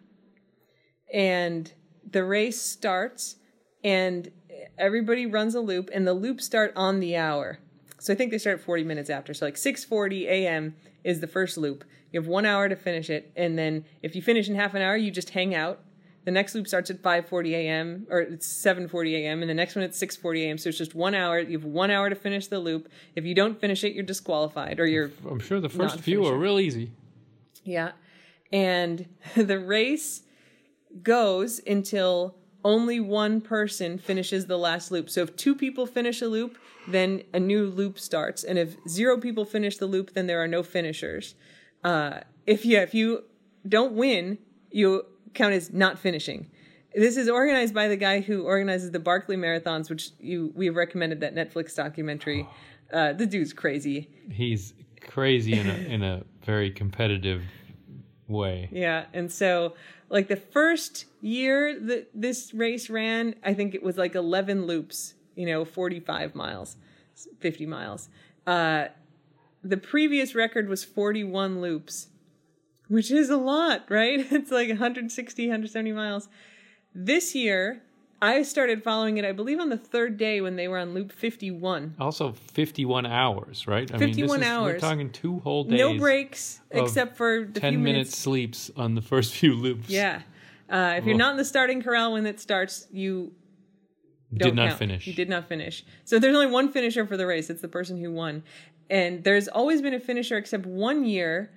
and 1.12 1.72
the 2.10 2.24
race 2.24 2.60
starts, 2.60 3.36
and 3.84 4.30
everybody 4.76 5.26
runs 5.26 5.54
a 5.54 5.60
loop, 5.60 5.90
and 5.92 6.06
the 6.06 6.14
loops 6.14 6.44
start 6.44 6.72
on 6.76 7.00
the 7.00 7.16
hour. 7.16 7.58
So 7.98 8.12
I 8.12 8.16
think 8.16 8.30
they 8.30 8.38
start 8.38 8.60
40 8.60 8.84
minutes 8.84 9.10
after. 9.10 9.34
So 9.34 9.46
like 9.46 9.56
6:40 9.56 10.26
a.m. 10.26 10.74
is 11.04 11.20
the 11.20 11.26
first 11.26 11.56
loop. 11.58 11.84
You 12.12 12.20
have 12.20 12.28
one 12.28 12.46
hour 12.46 12.68
to 12.68 12.76
finish 12.76 13.10
it, 13.10 13.32
and 13.36 13.58
then 13.58 13.84
if 14.02 14.16
you 14.16 14.22
finish 14.22 14.48
in 14.48 14.54
half 14.54 14.74
an 14.74 14.82
hour, 14.82 14.96
you 14.96 15.10
just 15.10 15.30
hang 15.30 15.54
out. 15.54 15.80
The 16.28 16.32
next 16.32 16.54
loop 16.54 16.68
starts 16.68 16.90
at 16.90 17.00
5:40 17.00 17.52
a.m. 17.52 18.06
or 18.10 18.20
it's 18.20 18.46
7:40 18.46 19.14
a.m. 19.14 19.40
and 19.40 19.48
the 19.48 19.54
next 19.54 19.74
one 19.74 19.82
at 19.82 19.92
6:40 19.92 20.44
a.m. 20.44 20.58
So 20.58 20.68
it's 20.68 20.76
just 20.76 20.94
one 20.94 21.14
hour. 21.14 21.38
You 21.38 21.56
have 21.56 21.64
one 21.64 21.90
hour 21.90 22.10
to 22.10 22.14
finish 22.14 22.48
the 22.48 22.58
loop. 22.58 22.90
If 23.16 23.24
you 23.24 23.34
don't 23.34 23.58
finish 23.58 23.82
it, 23.82 23.94
you're 23.94 24.04
disqualified 24.04 24.78
or 24.78 24.84
you're 24.84 25.10
I'm 25.26 25.40
sure 25.40 25.58
the 25.58 25.70
first 25.70 26.00
few 26.00 26.26
are 26.26 26.36
real 26.36 26.60
easy. 26.60 26.92
yeah. 27.64 27.92
And 28.52 29.06
the 29.36 29.58
race 29.58 30.20
goes 31.02 31.62
until 31.66 32.36
only 32.62 33.00
one 33.00 33.40
person 33.40 33.96
finishes 33.96 34.48
the 34.48 34.58
last 34.58 34.90
loop. 34.90 35.08
So 35.08 35.22
if 35.22 35.34
two 35.34 35.54
people 35.54 35.86
finish 35.86 36.20
a 36.20 36.28
loop, 36.28 36.58
then 36.86 37.22
a 37.32 37.40
new 37.40 37.70
loop 37.70 37.98
starts. 37.98 38.44
And 38.44 38.58
if 38.58 38.76
zero 38.86 39.18
people 39.18 39.46
finish 39.46 39.78
the 39.78 39.86
loop, 39.86 40.12
then 40.12 40.26
there 40.26 40.42
are 40.42 40.48
no 40.48 40.62
finishers. 40.62 41.36
Uh, 41.82 42.20
if 42.46 42.66
yeah, 42.66 42.82
if 42.82 42.92
you 42.92 43.24
don't 43.66 43.94
win, 43.94 44.36
you 44.70 45.06
count 45.38 45.54
as 45.54 45.72
not 45.72 45.98
finishing. 45.98 46.50
This 46.94 47.16
is 47.16 47.28
organized 47.28 47.72
by 47.72 47.88
the 47.88 47.96
guy 47.96 48.20
who 48.20 48.44
organizes 48.44 48.90
the 48.90 48.98
Barkley 48.98 49.36
marathons, 49.36 49.88
which 49.88 50.10
you 50.18 50.52
we 50.54 50.66
have 50.66 50.76
recommended 50.76 51.20
that 51.20 51.34
Netflix 51.34 51.74
documentary. 51.74 52.46
Uh, 52.90 53.12
the 53.12 53.26
dude's 53.26 53.52
crazy. 53.52 54.08
He's 54.30 54.72
crazy 55.02 55.52
in 55.52 55.68
a 55.68 55.74
in 55.74 56.02
a 56.02 56.24
very 56.46 56.70
competitive 56.70 57.42
way. 58.26 58.70
Yeah, 58.72 59.04
and 59.12 59.30
so 59.30 59.74
like 60.08 60.28
the 60.28 60.36
first 60.36 61.04
year 61.20 61.78
that 61.78 62.08
this 62.14 62.54
race 62.54 62.88
ran, 62.88 63.34
I 63.44 63.52
think 63.52 63.74
it 63.74 63.82
was 63.82 63.98
like 63.98 64.14
11 64.14 64.64
loops, 64.64 65.12
you 65.34 65.44
know, 65.44 65.66
45 65.66 66.34
miles, 66.34 66.76
50 67.40 67.66
miles. 67.66 68.08
Uh 68.46 68.86
the 69.62 69.76
previous 69.76 70.34
record 70.34 70.66
was 70.66 70.82
41 70.82 71.60
loops, 71.60 72.08
which 72.88 73.10
is 73.10 73.30
a 73.30 73.36
lot, 73.36 73.84
right? 73.90 74.26
It's 74.32 74.50
like 74.50 74.68
160, 74.68 75.46
170 75.46 75.92
miles. 75.92 76.28
This 76.94 77.34
year, 77.34 77.82
I 78.20 78.42
started 78.42 78.82
following 78.82 79.18
it, 79.18 79.24
I 79.24 79.32
believe, 79.32 79.60
on 79.60 79.68
the 79.68 79.76
third 79.76 80.16
day 80.16 80.40
when 80.40 80.56
they 80.56 80.66
were 80.66 80.78
on 80.78 80.92
loop 80.92 81.12
51. 81.12 81.94
Also, 82.00 82.32
51 82.32 83.06
hours, 83.06 83.68
right? 83.68 83.92
I 83.94 83.98
51 83.98 84.40
We're 84.40 84.78
talking 84.78 85.10
two 85.10 85.38
whole 85.40 85.64
days. 85.64 85.78
No 85.78 85.96
breaks 85.96 86.60
except 86.70 87.16
for 87.16 87.44
the 87.44 87.60
10 87.60 87.72
few 87.74 87.78
minute 87.78 87.92
minutes 87.92 88.18
sleeps 88.18 88.70
on 88.76 88.94
the 88.94 89.02
first 89.12 89.34
few 89.34 89.54
loops. 89.54 89.88
Yeah. 89.88 90.22
Uh, 90.68 90.94
if 90.98 91.04
you're 91.06 91.16
not 91.16 91.30
in 91.32 91.36
the 91.36 91.44
starting 91.44 91.80
corral 91.80 92.12
when 92.12 92.26
it 92.26 92.40
starts, 92.40 92.88
you 92.90 93.32
Did 94.34 94.54
not 94.54 94.68
count. 94.68 94.78
finish. 94.78 95.06
You 95.06 95.14
did 95.14 95.28
not 95.28 95.48
finish. 95.48 95.84
So 96.04 96.18
there's 96.18 96.34
only 96.34 96.50
one 96.50 96.70
finisher 96.72 97.06
for 97.06 97.16
the 97.16 97.26
race. 97.26 97.48
It's 97.48 97.62
the 97.62 97.68
person 97.68 97.98
who 97.98 98.12
won. 98.12 98.42
And 98.90 99.22
there's 99.24 99.48
always 99.48 99.80
been 99.80 99.94
a 99.94 100.00
finisher, 100.00 100.36
except 100.36 100.66
one 100.66 101.04
year, 101.04 101.50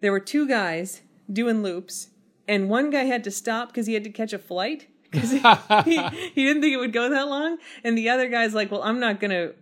there 0.00 0.12
were 0.12 0.20
two 0.20 0.46
guys 0.48 1.02
doing 1.32 1.62
loops, 1.62 2.08
and 2.48 2.68
one 2.68 2.90
guy 2.90 3.04
had 3.04 3.24
to 3.24 3.30
stop 3.30 3.68
because 3.68 3.86
he 3.86 3.94
had 3.94 4.04
to 4.04 4.10
catch 4.10 4.32
a 4.32 4.38
flight 4.38 4.88
because 5.10 5.30
he, 5.30 5.38
he, 5.84 6.02
he 6.34 6.44
didn't 6.44 6.62
think 6.62 6.72
it 6.74 6.78
would 6.78 6.92
go 6.92 7.08
that 7.10 7.28
long. 7.28 7.58
And 7.84 7.96
the 7.96 8.08
other 8.10 8.28
guy's 8.28 8.54
like, 8.54 8.70
"Well, 8.70 8.82
I'm 8.82 9.00
not 9.00 9.20
gonna 9.20 9.52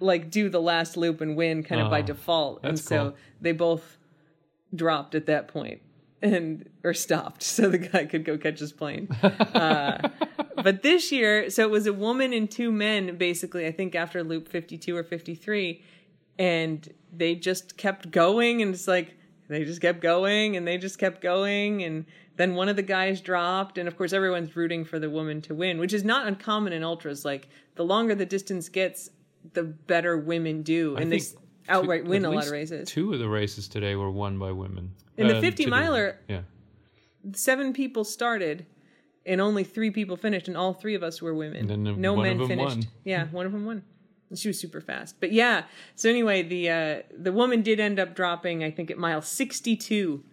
like 0.00 0.30
do 0.30 0.48
the 0.48 0.60
last 0.60 0.96
loop 0.96 1.20
and 1.20 1.36
win 1.36 1.62
kind 1.62 1.80
of 1.80 1.90
by 1.90 2.00
Oh, 2.00 2.06
default." 2.06 2.60
And 2.64 2.78
so 2.78 2.96
cool. 3.10 3.16
they 3.40 3.52
both 3.52 3.96
dropped 4.74 5.14
at 5.14 5.26
that 5.26 5.48
point 5.48 5.80
and 6.20 6.68
or 6.82 6.92
stopped 6.92 7.42
so 7.54 7.68
the 7.68 7.78
guy 7.78 8.04
could 8.04 8.24
go 8.24 8.36
catch 8.36 8.58
his 8.60 8.72
plane. 8.72 9.08
Uh, 9.22 10.08
but 10.62 10.82
this 10.82 11.12
year, 11.12 11.48
so 11.50 11.62
it 11.62 11.70
was 11.70 11.86
a 11.86 11.92
woman 11.92 12.32
and 12.32 12.50
two 12.50 12.70
men 12.72 13.16
basically. 13.16 13.66
I 13.66 13.72
think 13.72 13.94
after 13.94 14.22
loop 14.22 14.48
52 14.48 14.94
or 14.96 15.02
53, 15.04 15.82
and 16.38 16.92
they 17.12 17.34
just 17.34 17.76
kept 17.76 18.10
going, 18.10 18.60
and 18.62 18.74
it's 18.74 18.88
like 18.88 19.15
they 19.48 19.64
just 19.64 19.80
kept 19.80 20.00
going, 20.00 20.56
and 20.56 20.66
they 20.66 20.78
just 20.78 20.98
kept 20.98 21.20
going, 21.20 21.82
and 21.84 22.04
then 22.36 22.54
one 22.54 22.68
of 22.68 22.76
the 22.76 22.82
guys 22.82 23.20
dropped, 23.20 23.78
and 23.78 23.86
of 23.88 23.96
course 23.96 24.12
everyone's 24.12 24.54
rooting 24.56 24.84
for 24.84 24.98
the 24.98 25.08
woman 25.10 25.40
to 25.42 25.54
win, 25.54 25.78
which 25.78 25.92
is 25.92 26.04
not 26.04 26.26
uncommon 26.26 26.72
in 26.72 26.82
ultras. 26.82 27.24
Like 27.24 27.48
the 27.76 27.84
longer 27.84 28.14
the 28.14 28.26
distance 28.26 28.68
gets, 28.68 29.10
the 29.52 29.62
better 29.64 30.16
women 30.18 30.62
do, 30.62 30.96
and 30.96 31.10
they 31.12 31.20
outright 31.68 32.04
two- 32.04 32.10
win 32.10 32.24
a 32.24 32.30
lot 32.30 32.46
of 32.46 32.52
races. 32.52 32.88
Two 32.88 33.12
of 33.12 33.18
the 33.18 33.28
races 33.28 33.68
today 33.68 33.94
were 33.96 34.10
won 34.10 34.38
by 34.38 34.52
women. 34.52 34.92
In 35.16 35.28
the 35.28 35.36
Uh, 35.38 35.40
50 35.40 35.66
miler- 35.66 36.18
Yeah. 36.28 36.42
seven 37.32 37.72
people 37.72 38.04
started 38.04 38.66
and 39.24 39.40
only 39.40 39.64
three 39.64 39.90
people 39.90 40.16
finished 40.16 40.46
and 40.46 40.56
all 40.56 40.72
three 40.72 40.94
of 40.94 41.02
us 41.02 41.20
were 41.20 41.34
women 41.34 41.66
no 42.00 42.14
men 42.14 42.46
finished 42.46 42.76
won. 42.76 42.82
yeah 43.04 43.26
one 43.32 43.44
of 43.46 43.50
them 43.52 43.64
won 43.66 43.82
She 44.34 44.48
was 44.48 44.58
super 44.58 44.80
fast. 44.80 45.16
But 45.20 45.32
yeah, 45.32 45.64
so 45.94 46.10
anyway, 46.10 46.42
the 46.42 46.70
uh, 46.70 47.02
the 47.16 47.32
woman 47.32 47.62
did 47.62 47.78
end 47.78 48.00
up 48.00 48.14
dropping, 48.14 48.64
I 48.64 48.70
think, 48.70 48.90
at 48.90 48.98
mile 48.98 49.22
62. 49.22 50.24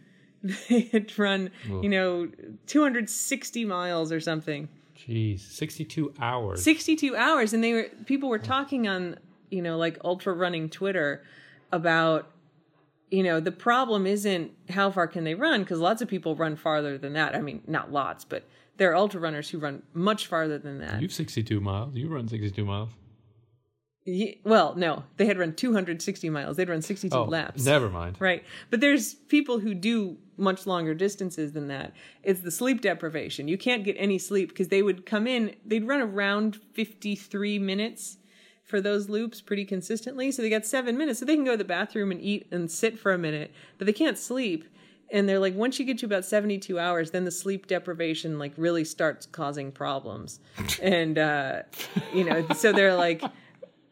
They 0.68 0.90
had 0.92 1.18
run, 1.18 1.52
you 1.82 1.88
know, 1.88 2.30
260 2.68 3.64
miles 3.64 4.12
or 4.12 4.20
something. 4.20 4.68
Jeez, 4.98 5.40
62 5.40 6.14
hours. 6.20 6.62
62 6.62 7.16
hours 7.16 7.54
and 7.54 7.64
they 7.64 7.72
were 7.72 7.88
people 8.06 8.28
were 8.28 8.40
talking 8.40 8.86
on, 8.86 9.18
you 9.50 9.62
know, 9.62 9.78
like 9.78 9.98
ultra 10.04 10.34
running 10.34 10.70
Twitter 10.70 11.24
about 11.72 12.30
you 13.10 13.22
know, 13.22 13.40
the 13.40 13.52
problem 13.52 14.08
isn't 14.08 14.52
how 14.70 14.90
far 14.90 15.08
can 15.08 15.24
they 15.24 15.36
run 15.36 15.62
because 15.62 15.80
lots 15.80 16.02
of 16.02 16.08
people 16.08 16.36
run 16.36 16.56
farther 16.56 16.98
than 16.98 17.14
that. 17.14 17.36
I 17.36 17.42
mean, 17.42 17.62
not 17.68 17.92
lots, 17.92 18.26
but 18.26 18.44
there 18.78 18.90
are 18.90 18.96
ultra 18.96 19.20
runners 19.20 19.50
who 19.50 19.60
run 19.60 19.84
much 19.94 20.26
farther 20.26 20.58
than 20.58 20.80
that. 20.80 21.00
You've 21.00 21.14
62 21.14 21.62
miles. 21.62 21.96
You 21.96 22.08
run 22.08 22.28
62 22.28 22.66
miles. 22.66 22.90
Well, 24.44 24.76
no, 24.76 25.04
they 25.18 25.26
had 25.26 25.38
run 25.38 25.54
260 25.56 26.30
miles. 26.30 26.58
They'd 26.58 26.68
run 26.70 26.82
62 26.82 27.16
Oh, 27.16 27.24
laps. 27.24 27.64
never 27.66 27.90
mind. 27.90 28.18
Right. 28.20 28.44
But 28.70 28.82
there's 28.82 29.14
people 29.14 29.60
who 29.60 29.74
do 29.74 30.18
much 30.36 30.68
longer 30.68 30.94
distances 30.94 31.54
than 31.54 31.68
that. 31.68 31.94
It's 32.24 32.42
the 32.42 32.52
sleep 32.52 32.82
deprivation. 32.82 33.48
You 33.48 33.58
can't 33.58 33.84
get 33.86 33.96
any 33.98 34.18
sleep 34.18 34.50
because 34.50 34.68
they 34.68 34.82
would 34.82 35.06
come 35.06 35.26
in, 35.28 35.56
they'd 35.66 35.88
run 35.88 36.02
around 36.02 36.58
53 36.74 37.60
minutes 37.60 38.18
for 38.66 38.82
those 38.82 39.08
loops 39.08 39.40
pretty 39.42 39.64
consistently. 39.66 40.32
So 40.32 40.42
they 40.42 40.50
got 40.50 40.66
seven 40.66 40.98
minutes. 40.98 41.20
So 41.20 41.26
they 41.26 41.36
can 41.36 41.46
go 41.46 41.52
to 41.52 41.58
the 41.58 41.64
bathroom 41.64 42.12
and 42.12 42.20
eat 42.22 42.48
and 42.52 42.70
sit 42.70 43.00
for 43.00 43.14
a 43.14 43.18
minute, 43.18 43.52
but 43.78 43.86
they 43.88 43.94
can't 43.94 44.18
sleep. 44.18 44.66
And 45.12 45.30
they're 45.30 45.40
like, 45.40 45.54
once 45.54 45.78
you 45.80 45.86
get 45.86 46.00
to 46.00 46.08
about 46.08 46.26
72 46.26 46.80
hours, 46.80 47.12
then 47.12 47.24
the 47.24 47.32
sleep 47.32 47.68
deprivation 47.68 48.40
like 48.40 48.54
really 48.58 48.84
starts 48.84 49.28
causing 49.28 49.72
problems. 49.72 50.40
and, 50.82 51.18
uh, 51.20 51.62
you 52.14 52.24
know, 52.24 52.46
so 52.56 52.72
they're 52.74 52.96
like, 52.96 53.22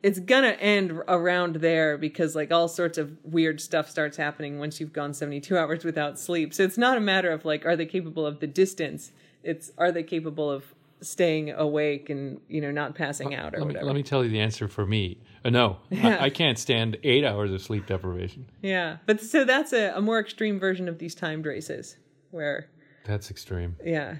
it's 0.03 0.19
gonna 0.19 0.49
end 0.59 0.91
around 1.07 1.57
there 1.57 1.97
because 1.97 2.35
like 2.35 2.51
all 2.51 2.67
sorts 2.67 2.97
of 2.97 3.17
weird 3.23 3.61
stuff 3.61 3.89
starts 3.89 4.17
happening 4.17 4.57
once 4.59 4.79
you've 4.79 4.93
gone 4.93 5.13
72 5.13 5.57
hours 5.57 5.83
without 5.83 6.19
sleep 6.19 6.53
so 6.53 6.63
it's 6.63 6.77
not 6.77 6.97
a 6.97 7.01
matter 7.01 7.31
of 7.31 7.45
like 7.45 7.65
are 7.65 7.75
they 7.75 7.85
capable 7.85 8.25
of 8.25 8.39
the 8.39 8.47
distance 8.47 9.11
it's 9.43 9.71
are 9.77 9.91
they 9.91 10.03
capable 10.03 10.49
of 10.49 10.73
staying 11.01 11.49
awake 11.51 12.09
and 12.09 12.39
you 12.47 12.61
know 12.61 12.71
not 12.71 12.93
passing 12.95 13.33
out 13.33 13.53
or 13.55 13.57
Let 13.57 13.59
me, 13.59 13.65
whatever 13.73 13.85
let 13.87 13.95
me 13.95 14.03
tell 14.03 14.23
you 14.23 14.29
the 14.29 14.39
answer 14.39 14.67
for 14.67 14.85
me. 14.85 15.17
Uh, 15.43 15.49
no, 15.49 15.77
Yeah. 15.89 16.17
I, 16.21 16.25
I 16.25 16.29
can't 16.29 16.59
stand 16.59 16.97
eight 17.03 17.25
hours 17.25 17.51
of 17.51 17.59
sleep 17.61 17.87
deprivation. 17.87 18.45
yeah 18.61 18.97
but 19.07 19.19
so 19.21 19.43
that's 19.43 19.73
a, 19.73 19.91
a 19.95 20.01
more 20.01 20.19
extreme 20.19 20.59
version 20.59 20.87
of 20.87 20.99
these 20.99 21.15
timed 21.15 21.45
races 21.45 21.97
where 22.29 22.69
That's 23.05 23.29
extreme. 23.31 23.75
yeah 23.83 24.17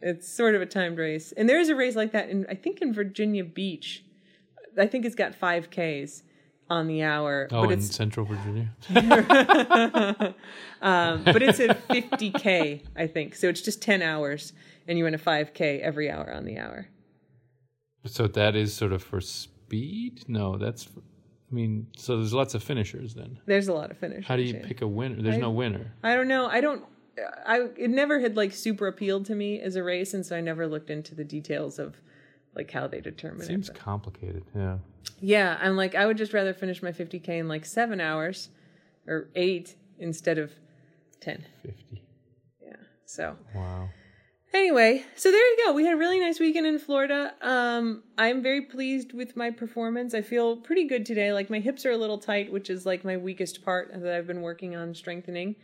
it's 0.00 0.28
sort 0.28 0.54
of 0.54 0.60
a 0.62 0.66
timed 0.66 0.98
race 0.98 1.32
and 1.32 1.48
there 1.48 1.58
is 1.60 1.68
a 1.70 1.74
race 1.74 1.96
like 1.96 2.12
that 2.12 2.28
in 2.28 2.46
i 2.50 2.54
think 2.54 2.80
in 2.82 2.92
virginia 2.92 3.42
beach 3.44 4.03
i 4.78 4.86
think 4.86 5.04
it's 5.04 5.14
got 5.14 5.32
5ks 5.38 6.22
on 6.70 6.86
the 6.86 7.02
hour 7.02 7.46
Oh, 7.52 7.64
but 7.64 7.72
in 7.72 7.78
it's 7.78 7.94
Central 7.94 8.24
Virginia. 8.26 8.70
Um, 10.82 11.24
but 11.24 11.42
it's 11.42 11.60
at 11.60 11.86
50k, 11.88 12.82
I 12.96 13.06
think. 13.06 13.34
So 13.36 13.48
it's 13.48 13.60
just 13.62 13.80
10 13.80 14.02
hours, 14.02 14.52
and 14.86 14.98
you 14.98 15.04
run 15.04 15.14
a 15.14 15.18
5k 15.18 15.80
every 15.80 16.10
hour 16.10 16.30
on 16.32 16.44
the 16.44 16.58
hour. 16.58 16.88
So 18.06 18.26
that 18.26 18.54
is 18.54 18.74
sort 18.74 18.92
of 18.92 19.02
for 19.02 19.20
speed. 19.20 20.24
No, 20.28 20.58
that's. 20.58 20.84
For, 20.84 21.00
I 21.00 21.54
mean, 21.54 21.86
so 21.96 22.16
there's 22.18 22.34
lots 22.34 22.54
of 22.54 22.62
finishers 22.62 23.14
then. 23.14 23.38
There's 23.46 23.68
a 23.68 23.72
lot 23.72 23.90
of 23.90 23.96
finishers. 23.98 24.26
How 24.26 24.36
do 24.36 24.42
you 24.42 24.54
pick 24.54 24.82
a 24.82 24.86
winner? 24.88 25.22
There's 25.22 25.36
I- 25.36 25.40
no 25.40 25.50
winner. 25.50 25.92
I 26.02 26.14
don't 26.14 26.28
know. 26.28 26.46
I 26.46 26.60
don't. 26.60 26.84
I 27.46 27.68
it 27.78 27.90
never 27.90 28.20
had 28.20 28.36
like 28.36 28.52
super 28.52 28.86
appealed 28.86 29.24
to 29.26 29.34
me 29.34 29.60
as 29.60 29.76
a 29.76 29.82
race, 29.82 30.12
and 30.12 30.26
so 30.26 30.36
I 30.36 30.40
never 30.42 30.66
looked 30.66 30.90
into 30.90 31.14
the 31.14 31.24
details 31.24 31.78
of 31.78 31.96
like 32.54 32.70
how 32.70 32.86
they 32.86 33.00
determine 33.00 33.46
Seems 33.46 33.68
it. 33.68 33.76
complicated. 33.76 34.44
Yeah. 34.54 34.78
yeah, 35.20 35.58
I'm 35.60 35.76
like 35.76 35.94
I 35.94 36.06
would 36.06 36.16
just 36.18 36.32
rather 36.32 36.54
finish 36.54 36.82
my 36.82 36.92
50k 36.92 37.28
in 37.28 37.48
like 37.48 37.64
seven 37.66 38.00
hours, 38.00 38.48
or 39.06 39.28
eight 39.34 39.76
instead 39.98 40.38
of 40.38 40.52
10. 41.20 41.44
Fifty. 41.62 42.02
Yeah. 42.62 42.76
So 43.06 43.36
Wow. 43.54 43.88
Anyway, 44.52 45.04
so 45.16 45.32
there 45.32 45.40
you 45.40 45.64
go. 45.66 45.72
We 45.72 45.84
had 45.84 45.94
a 45.94 45.96
really 45.96 46.20
nice 46.20 46.38
weekend 46.38 46.64
in 46.64 46.78
Florida. 46.78 47.34
Um, 47.42 48.04
I'm 48.16 48.40
very 48.40 48.60
pleased 48.62 49.12
with 49.12 49.36
my 49.36 49.50
performance. 49.50 50.14
I 50.14 50.22
feel 50.22 50.56
pretty 50.56 50.84
good 50.86 51.04
today. 51.04 51.32
Like 51.32 51.50
my 51.50 51.58
hips 51.58 51.84
are 51.84 51.90
a 51.90 51.96
little 51.96 52.18
tight, 52.18 52.52
which 52.52 52.70
is 52.70 52.86
like 52.86 53.04
my 53.04 53.16
weakest 53.16 53.64
part 53.64 53.90
that 53.92 54.14
I've 54.14 54.28
been 54.28 54.42
working 54.42 54.76
on 54.76 54.94
strengthening. 54.94 55.56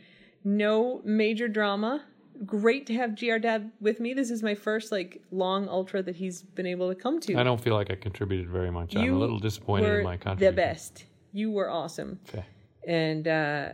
No 0.43 0.99
major 1.05 1.47
drama. 1.47 2.03
Great 2.45 2.87
to 2.87 2.93
have 2.95 3.19
GR 3.19 3.37
Dad 3.37 3.71
with 3.79 3.99
me. 3.99 4.13
This 4.13 4.31
is 4.31 4.41
my 4.41 4.55
first 4.55 4.91
like 4.91 5.21
long 5.31 5.67
ultra 5.69 6.01
that 6.01 6.15
he's 6.15 6.41
been 6.41 6.65
able 6.65 6.89
to 6.89 6.95
come 6.95 7.19
to. 7.21 7.35
I 7.35 7.43
don't 7.43 7.61
feel 7.61 7.75
like 7.75 7.91
I 7.91 7.95
contributed 7.95 8.49
very 8.49 8.71
much. 8.71 8.95
I'm 8.95 9.13
a 9.13 9.17
little 9.17 9.39
disappointed 9.39 9.99
in 9.99 10.03
my 10.03 10.17
contribution. 10.17 10.55
the 10.55 10.61
best. 10.61 11.05
You 11.33 11.51
were 11.51 11.69
awesome. 11.69 12.19
Okay. 12.29 12.45
And 12.87 13.27
uh, 13.27 13.69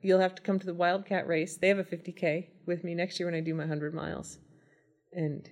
you'll 0.00 0.20
have 0.20 0.34
to 0.36 0.42
come 0.42 0.58
to 0.60 0.66
the 0.66 0.74
Wildcat 0.74 1.26
race. 1.26 1.56
They 1.56 1.68
have 1.68 1.78
a 1.78 1.84
50K 1.84 2.46
with 2.66 2.84
me 2.84 2.94
next 2.94 3.18
year 3.18 3.26
when 3.26 3.34
I 3.34 3.40
do 3.40 3.52
my 3.54 3.64
100 3.64 3.92
miles. 3.94 4.38
And 5.12 5.48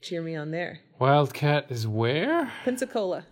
cheer 0.00 0.22
me 0.22 0.34
on 0.34 0.50
there. 0.50 0.80
Wildcat 0.98 1.66
is 1.70 1.86
where? 1.86 2.50
Pensacola. 2.64 3.26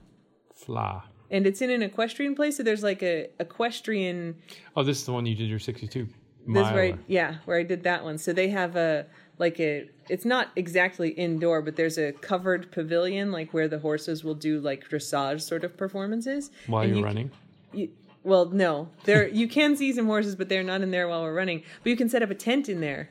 Fla. 0.55 1.05
And 1.31 1.47
it's 1.47 1.63
in 1.63 1.71
an 1.71 1.83
equestrian 1.83 2.35
place, 2.35 2.57
so 2.57 2.63
there's 2.63 2.83
like 2.83 3.03
a 3.03 3.29
equestrian 3.39 4.37
Oh, 4.77 4.83
this 4.83 4.99
is 4.99 5.05
the 5.05 5.13
one 5.13 5.27
you 5.27 5.35
did 5.37 5.49
your 5.49 5.61
62 5.61 6.09
Mile. 6.47 6.75
where 6.75 6.85
I, 6.85 6.95
yeah, 7.07 7.37
where 7.45 7.59
I 7.59 7.63
did 7.63 7.83
that 7.85 8.05
one. 8.05 8.19
So 8.19 8.33
they 8.33 8.49
have 8.49 8.77
a 8.77 9.07
like 9.39 9.59
a 9.61 9.89
it's 10.09 10.25
not 10.25 10.49
exactly 10.57 11.11
indoor, 11.11 11.63
but 11.63 11.77
there's 11.77 11.99
a 11.99 12.13
covered 12.13 12.71
pavilion 12.73 13.31
like 13.33 13.53
where 13.55 13.69
the 13.69 13.79
horses 13.79 14.25
will 14.25 14.35
do 14.35 14.61
like 14.61 14.89
dressage 14.89 15.43
sort 15.43 15.65
of 15.65 15.77
performances. 15.77 16.51
While 16.67 16.83
And 16.83 16.91
you're 16.91 16.99
you- 16.99 17.05
running. 17.05 17.31
You, 17.73 17.89
well, 18.25 18.47
no, 18.47 18.89
there 19.05 19.29
you 19.29 19.49
can 19.49 19.77
see 19.77 19.93
some 19.93 20.07
horses, 20.07 20.37
but 20.37 20.49
they're 20.49 20.63
not 20.63 20.83
in 20.83 20.91
there 20.91 21.09
while 21.09 21.23
we're 21.23 21.35
running. 21.35 21.63
But 21.83 21.91
you 21.91 21.97
can 21.97 22.09
set 22.09 22.23
up 22.23 22.31
a 22.31 22.35
tent 22.35 22.69
in 22.69 22.81
there, 22.81 23.09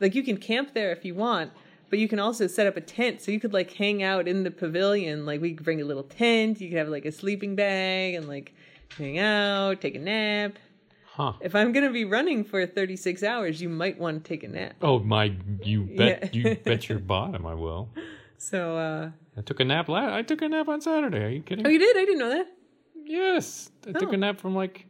like 0.00 0.14
you 0.14 0.22
can 0.22 0.36
camp 0.36 0.74
there 0.74 0.90
if 0.92 1.04
you 1.04 1.14
want. 1.14 1.52
But 1.88 1.98
you 1.98 2.06
can 2.08 2.20
also 2.20 2.46
set 2.46 2.66
up 2.68 2.76
a 2.76 2.80
tent, 2.80 3.20
so 3.20 3.32
you 3.32 3.40
could 3.40 3.52
like 3.52 3.72
hang 3.72 4.02
out 4.02 4.28
in 4.28 4.44
the 4.44 4.50
pavilion. 4.50 5.26
Like 5.26 5.40
we 5.40 5.54
could 5.54 5.64
bring 5.64 5.80
a 5.80 5.84
little 5.84 6.04
tent. 6.04 6.60
You 6.60 6.68
could 6.68 6.78
have 6.78 6.88
like 6.88 7.04
a 7.04 7.10
sleeping 7.12 7.56
bag 7.56 8.14
and 8.14 8.28
like 8.28 8.52
hang 8.96 9.18
out, 9.18 9.80
take 9.80 9.94
a 9.96 9.98
nap. 9.98 10.52
Huh. 11.20 11.32
If 11.42 11.54
I'm 11.54 11.72
gonna 11.72 11.90
be 11.90 12.04
running 12.06 12.44
for 12.44 12.64
36 12.66 13.22
hours, 13.22 13.60
you 13.60 13.68
might 13.68 13.98
want 13.98 14.24
to 14.24 14.28
take 14.28 14.42
a 14.42 14.48
nap. 14.48 14.74
Oh 14.80 14.98
my! 15.00 15.34
You 15.62 15.82
bet. 15.96 16.34
Yeah. 16.34 16.48
you 16.50 16.54
bet 16.56 16.88
your 16.88 16.98
bottom. 16.98 17.46
I 17.46 17.54
will. 17.54 17.90
So, 18.38 18.76
uh, 18.78 19.10
I 19.36 19.42
took 19.42 19.60
a 19.60 19.64
nap. 19.66 19.88
La- 19.88 20.14
I 20.16 20.22
took 20.22 20.40
a 20.40 20.48
nap 20.48 20.68
on 20.68 20.80
Saturday. 20.80 21.22
Are 21.22 21.28
you 21.28 21.42
kidding? 21.42 21.66
oh, 21.66 21.68
you 21.68 21.78
did? 21.78 21.94
I 21.96 22.00
didn't 22.06 22.18
know 22.20 22.30
that. 22.30 22.46
yes, 23.04 23.70
I 23.86 23.92
took 23.92 24.08
Oh. 24.10 24.12
a 24.12 24.16
nap 24.16 24.40
from 24.40 24.54
like 24.54 24.86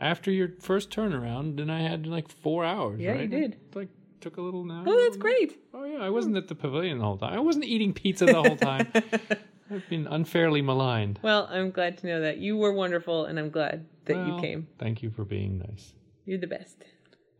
after 0.00 0.30
your 0.32 0.48
first 0.60 0.90
turnaround, 0.90 1.60
and 1.60 1.70
I 1.70 1.80
had 1.82 2.06
like 2.06 2.28
four 2.28 2.64
hours. 2.64 2.98
Yeah, 3.00 3.14
you 3.14 3.28
did. 3.28 3.56
I, 3.74 3.78
like 3.78 3.88
took 4.20 4.38
a 4.38 4.42
little 4.42 4.64
nap. 4.64 4.84
Oh, 4.88 5.00
that's 5.04 5.16
great. 5.16 5.56
Oh 5.72 5.84
yeah, 5.84 5.98
I 5.98 6.10
wasn't 6.10 6.36
at 6.36 6.48
the 6.48 6.54
pavilion 6.56 6.98
the 6.98 7.04
whole 7.04 7.16
time. 7.18 7.32
I 7.32 7.38
wasn't 7.40 7.64
eating 7.66 7.92
pizza 7.92 8.26
the 8.26 8.34
whole 8.42 8.56
time. 8.56 8.90
I've 9.70 9.88
been 9.88 10.06
unfairly 10.06 10.62
maligned. 10.62 11.20
Well, 11.22 11.48
I'm 11.50 11.70
glad 11.70 11.98
to 11.98 12.06
know 12.06 12.20
that 12.20 12.38
you 12.38 12.56
were 12.56 12.72
wonderful, 12.72 13.26
and 13.26 13.38
I'm 13.38 13.50
glad 13.50 13.86
that 14.06 14.26
you 14.26 14.40
came. 14.40 14.66
Thank 14.78 15.02
you 15.02 15.10
for 15.10 15.24
being 15.24 15.58
nice. 15.58 15.94
You're 16.24 16.38
the 16.38 16.46
best. 16.46 16.84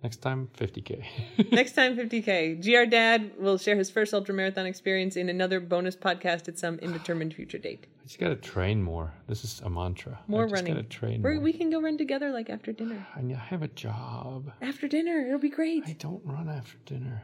Next 0.03 0.19
time, 0.19 0.49
50k. 0.57 1.05
Next 1.53 1.73
time, 1.73 1.95
50K. 1.95 2.63
GR 2.63 2.89
Dad 2.89 3.33
will 3.39 3.59
share 3.59 3.77
his 3.77 3.91
first 3.91 4.15
ultramarathon 4.15 4.65
experience 4.65 5.15
in 5.15 5.29
another 5.29 5.61
bonus 5.61 5.95
podcast 5.95 6.49
at 6.49 6.59
some 6.59 6.79
indeterminate 6.79 7.35
future 7.35 7.59
date. 7.59 7.87
I 8.01 8.05
just 8.05 8.19
gotta 8.19 8.37
train 8.37 8.83
more. 8.83 9.13
This 9.27 9.45
is 9.45 9.61
a 9.63 9.69
mantra. 9.69 10.19
More 10.27 10.45
I 10.45 10.49
just 10.49 10.55
running. 10.55 10.75
Gotta 10.75 10.89
train 10.89 11.21
We're, 11.21 11.35
more. 11.35 11.43
we 11.43 11.53
can 11.53 11.69
go 11.69 11.83
run 11.83 11.99
together 11.99 12.31
like 12.31 12.49
after 12.49 12.73
dinner. 12.73 13.07
I 13.15 13.21
have 13.35 13.63
a 13.63 13.69
job. 13.69 14.51
After 14.63 14.89
dinner, 14.89 15.27
it'll 15.27 15.39
be 15.39 15.51
great. 15.51 15.83
I 15.87 15.97
don't 15.99 16.25
run 16.25 16.49
after 16.49 16.79
dinner. 16.87 17.23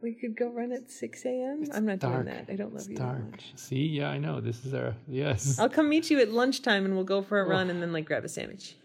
We 0.00 0.14
could 0.14 0.36
go 0.36 0.48
run 0.50 0.70
at 0.72 0.90
6 0.90 1.24
a.m. 1.24 1.58
It's 1.62 1.76
I'm 1.76 1.84
not 1.84 1.98
dark. 1.98 2.24
doing 2.24 2.36
that. 2.36 2.52
I 2.52 2.54
don't 2.54 2.72
love 2.72 2.82
it's 2.82 2.88
you 2.88 2.96
dark. 2.96 3.18
that 3.18 3.30
much. 3.32 3.52
See, 3.56 3.86
yeah, 3.86 4.10
I 4.10 4.18
know. 4.18 4.40
This 4.40 4.64
is 4.64 4.72
our 4.72 4.94
yes. 5.08 5.58
I'll 5.58 5.68
come 5.68 5.88
meet 5.88 6.08
you 6.08 6.20
at 6.20 6.30
lunchtime 6.30 6.84
and 6.84 6.94
we'll 6.94 7.04
go 7.04 7.20
for 7.20 7.40
a 7.40 7.44
oh. 7.44 7.48
run 7.48 7.68
and 7.68 7.82
then 7.82 7.92
like 7.92 8.04
grab 8.04 8.24
a 8.24 8.28
sandwich. 8.28 8.76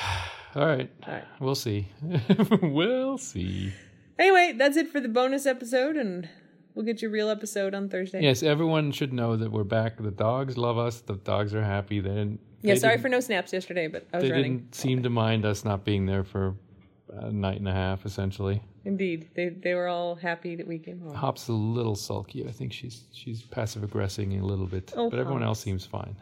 All 0.54 0.66
right. 0.66 0.90
All 1.06 1.14
right. 1.14 1.24
We'll 1.40 1.54
see. 1.54 1.88
we'll 2.62 3.18
see. 3.18 3.72
Anyway, 4.18 4.54
that's 4.56 4.76
it 4.76 4.88
for 4.88 5.00
the 5.00 5.08
bonus 5.08 5.46
episode, 5.46 5.96
and 5.96 6.28
we'll 6.74 6.84
get 6.84 7.02
your 7.02 7.10
real 7.10 7.28
episode 7.28 7.74
on 7.74 7.88
Thursday. 7.88 8.22
Yes, 8.22 8.42
everyone 8.42 8.92
should 8.92 9.12
know 9.12 9.36
that 9.36 9.50
we're 9.50 9.64
back. 9.64 9.96
The 9.96 10.10
dogs 10.10 10.56
love 10.56 10.78
us. 10.78 11.00
The 11.00 11.14
dogs 11.14 11.54
are 11.54 11.62
happy. 11.64 12.00
They 12.00 12.10
didn't. 12.10 12.40
Yeah, 12.60 12.76
sorry 12.76 12.98
for 12.98 13.08
no 13.08 13.18
snaps 13.18 13.52
yesterday, 13.52 13.88
but 13.88 14.06
I 14.12 14.18
was 14.18 14.24
They 14.24 14.30
running. 14.30 14.58
didn't 14.58 14.74
seem 14.74 15.02
to 15.02 15.10
mind 15.10 15.44
us 15.44 15.64
not 15.64 15.84
being 15.84 16.06
there 16.06 16.22
for 16.22 16.54
a 17.08 17.30
night 17.30 17.58
and 17.58 17.68
a 17.68 17.72
half, 17.72 18.04
essentially. 18.06 18.62
Indeed, 18.84 19.30
they 19.34 19.48
they 19.50 19.74
were 19.74 19.88
all 19.88 20.14
happy 20.14 20.56
that 20.56 20.66
we 20.66 20.78
came 20.78 21.00
home. 21.00 21.14
Hop's 21.14 21.48
a 21.48 21.52
little 21.52 21.94
sulky. 21.94 22.46
I 22.46 22.50
think 22.52 22.72
she's 22.72 23.04
she's 23.12 23.42
passive 23.42 23.82
aggressing 23.84 24.38
a 24.40 24.44
little 24.44 24.66
bit, 24.66 24.92
Oh, 24.96 25.08
but 25.10 25.18
everyone 25.18 25.42
else 25.42 25.60
seems 25.60 25.84
fine. 25.86 26.16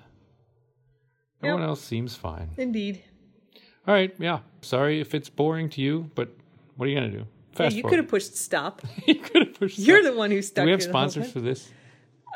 Everyone 1.43 1.63
else 1.63 1.81
seems 1.81 2.15
fine. 2.17 2.51
Indeed, 2.59 3.03
All 3.87 3.95
right, 3.95 4.15
yeah. 4.19 4.41
Sorry 4.61 5.01
if 5.01 5.15
it's 5.15 5.31
boring 5.31 5.71
to 5.71 5.81
you, 5.81 6.11
but 6.15 6.29
what 6.77 6.87
are 6.87 6.89
you 6.91 6.97
gonna 6.97 7.11
do? 7.11 7.19
yeah, 7.19 7.57
Fast 7.57 7.77
you 7.77 7.83
forward. 7.83 7.91
could 7.97 7.99
have 8.05 8.09
pushed 8.09 8.37
stop. 8.37 8.83
you 9.07 9.15
could 9.15 9.47
have 9.47 9.55
pushed. 9.59 9.79
You're 9.79 10.03
stop. 10.03 10.13
the 10.13 10.19
one 10.19 10.31
who 10.31 10.43
stuck. 10.43 10.63
Do 10.63 10.67
we 10.67 10.73
have 10.73 10.81
here 10.81 10.93
the 10.93 10.99
whole 10.99 11.09
sponsors 11.09 11.33
for 11.33 11.41
this? 11.41 11.71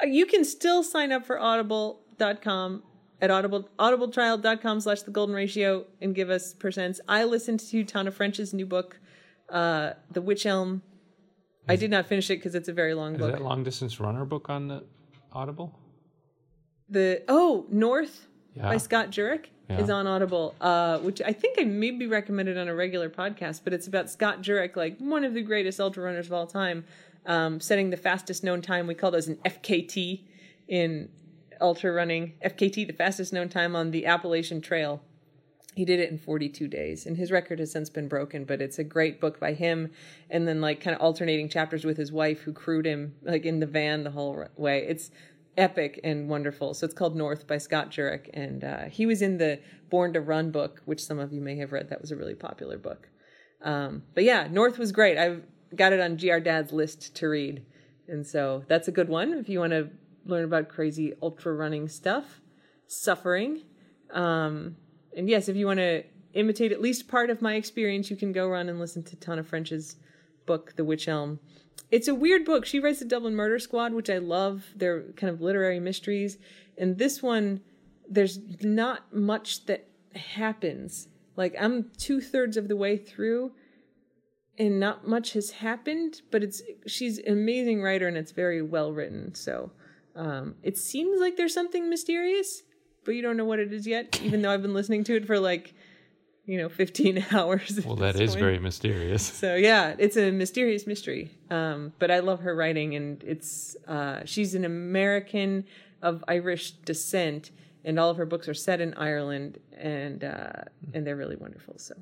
Uh, 0.02 0.06
You 0.06 0.24
can 0.26 0.42
still 0.44 0.82
sign 0.82 1.12
up 1.12 1.26
for 1.26 1.38
audible.com 1.38 2.82
at 3.20 3.30
audible 3.30 3.68
audibletrial.com 3.78 4.80
slash 4.80 5.02
the 5.02 5.10
golden 5.10 5.34
ratio 5.34 5.84
and 6.00 6.14
give 6.14 6.30
us 6.30 6.54
percents. 6.54 7.00
I 7.08 7.24
listened 7.24 7.60
to 7.60 7.84
Tana 7.84 8.10
French's 8.10 8.52
new 8.52 8.66
book, 8.66 8.98
uh, 9.48 9.92
The 10.10 10.20
Witch 10.22 10.46
Elm. 10.46 10.82
I 11.68 11.76
did 11.76 11.90
not 11.90 12.06
finish 12.06 12.28
it 12.30 12.36
because 12.36 12.54
it's 12.54 12.68
a 12.68 12.72
very 12.74 12.92
long 12.94 13.14
Is 13.14 13.20
book. 13.20 13.32
that 13.32 13.40
long 13.42 13.64
distance 13.64 13.98
runner 14.00 14.24
book 14.24 14.50
on 14.50 14.68
the 14.68 14.84
Audible? 15.32 15.78
the 16.88 17.22
oh 17.28 17.66
North 17.70 18.26
Yeah. 18.54 18.64
by 18.64 18.76
Scott 18.76 19.10
Jurek 19.10 19.46
Yeah. 19.70 19.80
is 19.80 19.88
on 19.88 20.06
Audible, 20.06 20.54
uh, 20.60 20.98
which 20.98 21.22
I 21.22 21.32
think 21.32 21.58
I 21.58 21.64
maybe 21.64 22.06
recommended 22.06 22.58
on 22.58 22.68
a 22.68 22.74
regular 22.74 23.08
podcast, 23.08 23.62
but 23.64 23.72
it's 23.72 23.86
about 23.86 24.10
Scott 24.10 24.42
Jurek, 24.42 24.76
like 24.76 24.98
one 24.98 25.24
of 25.24 25.32
the 25.32 25.40
greatest 25.42 25.80
ultra 25.80 26.04
runners 26.04 26.26
of 26.26 26.34
all 26.34 26.46
time, 26.46 26.84
um, 27.24 27.58
setting 27.60 27.88
the 27.88 27.96
fastest 27.96 28.44
known 28.44 28.60
time. 28.60 28.86
We 28.86 28.94
call 28.94 29.10
those 29.10 29.26
an 29.28 29.38
FKT 29.46 30.24
in 30.68 31.08
ultra 31.60 31.92
running. 31.92 32.34
FKT, 32.44 32.86
the 32.86 32.92
fastest 32.92 33.32
known 33.32 33.48
time 33.48 33.74
on 33.74 33.90
the 33.90 34.06
Appalachian 34.06 34.60
Trail. 34.60 35.02
He 35.74 35.84
did 35.84 35.98
it 35.98 36.10
in 36.10 36.18
42 36.18 36.68
days, 36.68 37.04
and 37.04 37.16
his 37.16 37.32
record 37.32 37.58
has 37.58 37.72
since 37.72 37.90
been 37.90 38.06
broken. 38.06 38.44
But 38.44 38.62
it's 38.62 38.78
a 38.78 38.84
great 38.84 39.20
book 39.20 39.40
by 39.40 39.54
him, 39.54 39.90
and 40.30 40.46
then 40.46 40.60
like 40.60 40.80
kind 40.80 40.94
of 40.94 41.02
alternating 41.02 41.48
chapters 41.48 41.84
with 41.84 41.96
his 41.96 42.12
wife, 42.12 42.42
who 42.42 42.52
crewed 42.52 42.86
him 42.86 43.16
like 43.22 43.44
in 43.44 43.60
the 43.60 43.66
van 43.66 44.04
the 44.04 44.12
whole 44.12 44.46
way. 44.56 44.86
It's 44.86 45.10
epic 45.56 46.00
and 46.04 46.28
wonderful. 46.28 46.74
So 46.74 46.84
it's 46.84 46.94
called 46.94 47.16
North 47.16 47.46
by 47.46 47.58
Scott 47.58 47.90
Jurek, 47.90 48.30
and 48.34 48.64
uh, 48.64 48.84
he 48.84 49.06
was 49.06 49.22
in 49.22 49.38
the 49.38 49.60
Born 49.90 50.12
to 50.12 50.20
Run 50.20 50.50
book, 50.50 50.82
which 50.84 51.04
some 51.04 51.18
of 51.18 51.32
you 51.32 51.40
may 51.40 51.56
have 51.56 51.72
read. 51.72 51.88
That 51.88 52.00
was 52.00 52.10
a 52.10 52.16
really 52.16 52.34
popular 52.34 52.78
book. 52.78 53.08
Um, 53.62 54.02
but 54.14 54.24
yeah, 54.24 54.48
North 54.50 54.78
was 54.78 54.92
great. 54.92 55.18
I've 55.18 55.42
got 55.74 55.92
it 55.92 56.00
on 56.00 56.16
GR 56.16 56.38
Dad's 56.38 56.72
list 56.72 57.14
to 57.16 57.28
read, 57.28 57.64
and 58.08 58.26
so 58.26 58.64
that's 58.68 58.88
a 58.88 58.92
good 58.92 59.08
one 59.08 59.32
if 59.32 59.48
you 59.48 59.60
want 59.60 59.72
to 59.72 59.90
learn 60.24 60.44
about 60.44 60.68
crazy 60.68 61.12
ultra 61.22 61.52
running 61.54 61.88
stuff, 61.88 62.40
suffering. 62.86 63.62
Um, 64.10 64.76
and 65.16 65.28
yes, 65.28 65.48
if 65.48 65.56
you 65.56 65.66
want 65.66 65.78
to 65.78 66.04
imitate 66.34 66.72
at 66.72 66.80
least 66.80 67.08
part 67.08 67.30
of 67.30 67.42
my 67.42 67.54
experience, 67.54 68.10
you 68.10 68.16
can 68.16 68.32
go 68.32 68.48
run 68.48 68.68
and 68.68 68.78
listen 68.78 69.02
to 69.04 69.16
Tana 69.16 69.42
French's 69.42 69.96
book, 70.46 70.74
The 70.76 70.84
Witch 70.84 71.08
Elm. 71.08 71.38
It's 71.90 72.08
a 72.08 72.14
weird 72.14 72.44
book. 72.44 72.66
She 72.66 72.80
writes 72.80 72.98
the 72.98 73.04
Dublin 73.04 73.34
Murder 73.34 73.58
Squad, 73.58 73.92
which 73.92 74.10
I 74.10 74.18
love. 74.18 74.64
They're 74.74 75.02
kind 75.12 75.32
of 75.32 75.40
literary 75.40 75.80
mysteries. 75.80 76.38
And 76.76 76.98
this 76.98 77.22
one, 77.22 77.60
there's 78.08 78.38
not 78.62 79.14
much 79.14 79.66
that 79.66 79.88
happens. 80.14 81.08
Like, 81.36 81.54
I'm 81.58 81.90
two 81.96 82.20
thirds 82.20 82.56
of 82.56 82.68
the 82.68 82.76
way 82.76 82.96
through, 82.96 83.52
and 84.58 84.78
not 84.78 85.06
much 85.06 85.32
has 85.32 85.50
happened, 85.50 86.22
but 86.30 86.42
it's 86.42 86.62
she's 86.86 87.18
an 87.18 87.32
amazing 87.32 87.82
writer 87.82 88.06
and 88.06 88.16
it's 88.16 88.32
very 88.32 88.62
well 88.62 88.92
written. 88.92 89.34
So 89.34 89.72
um, 90.16 90.54
it 90.62 90.78
seems 90.78 91.20
like 91.20 91.36
there's 91.36 91.54
something 91.54 91.88
mysterious, 91.90 92.62
but 93.04 93.12
you 93.12 93.22
don't 93.22 93.36
know 93.36 93.44
what 93.44 93.58
it 93.58 93.72
is 93.72 93.86
yet, 93.86 94.20
even 94.22 94.42
though 94.42 94.50
I've 94.50 94.62
been 94.62 94.74
listening 94.74 95.04
to 95.04 95.16
it 95.16 95.26
for 95.26 95.38
like, 95.38 95.74
you 96.46 96.58
know, 96.58 96.68
15 96.68 97.26
hours. 97.32 97.80
Well, 97.84 97.96
that 97.96 98.20
is 98.20 98.30
point. 98.30 98.40
very 98.40 98.58
mysterious. 98.58 99.22
So 99.22 99.56
yeah, 99.56 99.94
it's 99.98 100.16
a 100.16 100.30
mysterious 100.30 100.86
mystery. 100.86 101.30
Um, 101.50 101.92
but 101.98 102.10
I 102.10 102.20
love 102.20 102.40
her 102.40 102.54
writing, 102.54 102.94
and 102.94 103.22
it's 103.24 103.76
uh, 103.88 104.20
she's 104.24 104.54
an 104.54 104.64
American 104.64 105.64
of 106.02 106.22
Irish 106.28 106.72
descent, 106.72 107.50
and 107.84 107.98
all 107.98 108.10
of 108.10 108.16
her 108.16 108.26
books 108.26 108.48
are 108.48 108.54
set 108.54 108.80
in 108.80 108.94
Ireland, 108.94 109.58
and 109.76 110.22
uh, 110.22 110.52
and 110.92 111.06
they're 111.06 111.16
really 111.16 111.36
wonderful. 111.36 111.78
So 111.78 111.94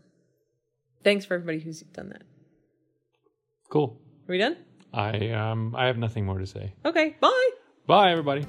thanks 1.04 1.24
for 1.24 1.34
everybody 1.34 1.60
who's 1.60 1.80
done 1.80 2.10
that. 2.10 2.22
Cool. 3.68 3.98
Are 4.28 4.32
we 4.32 4.38
done? 4.38 4.56
I 4.92 5.30
um 5.30 5.74
I 5.76 5.86
have 5.86 5.96
nothing 5.96 6.26
more 6.26 6.38
to 6.38 6.46
say. 6.46 6.74
Okay, 6.84 7.16
bye. 7.20 7.50
Bye, 7.86 8.12
everybody. 8.12 8.46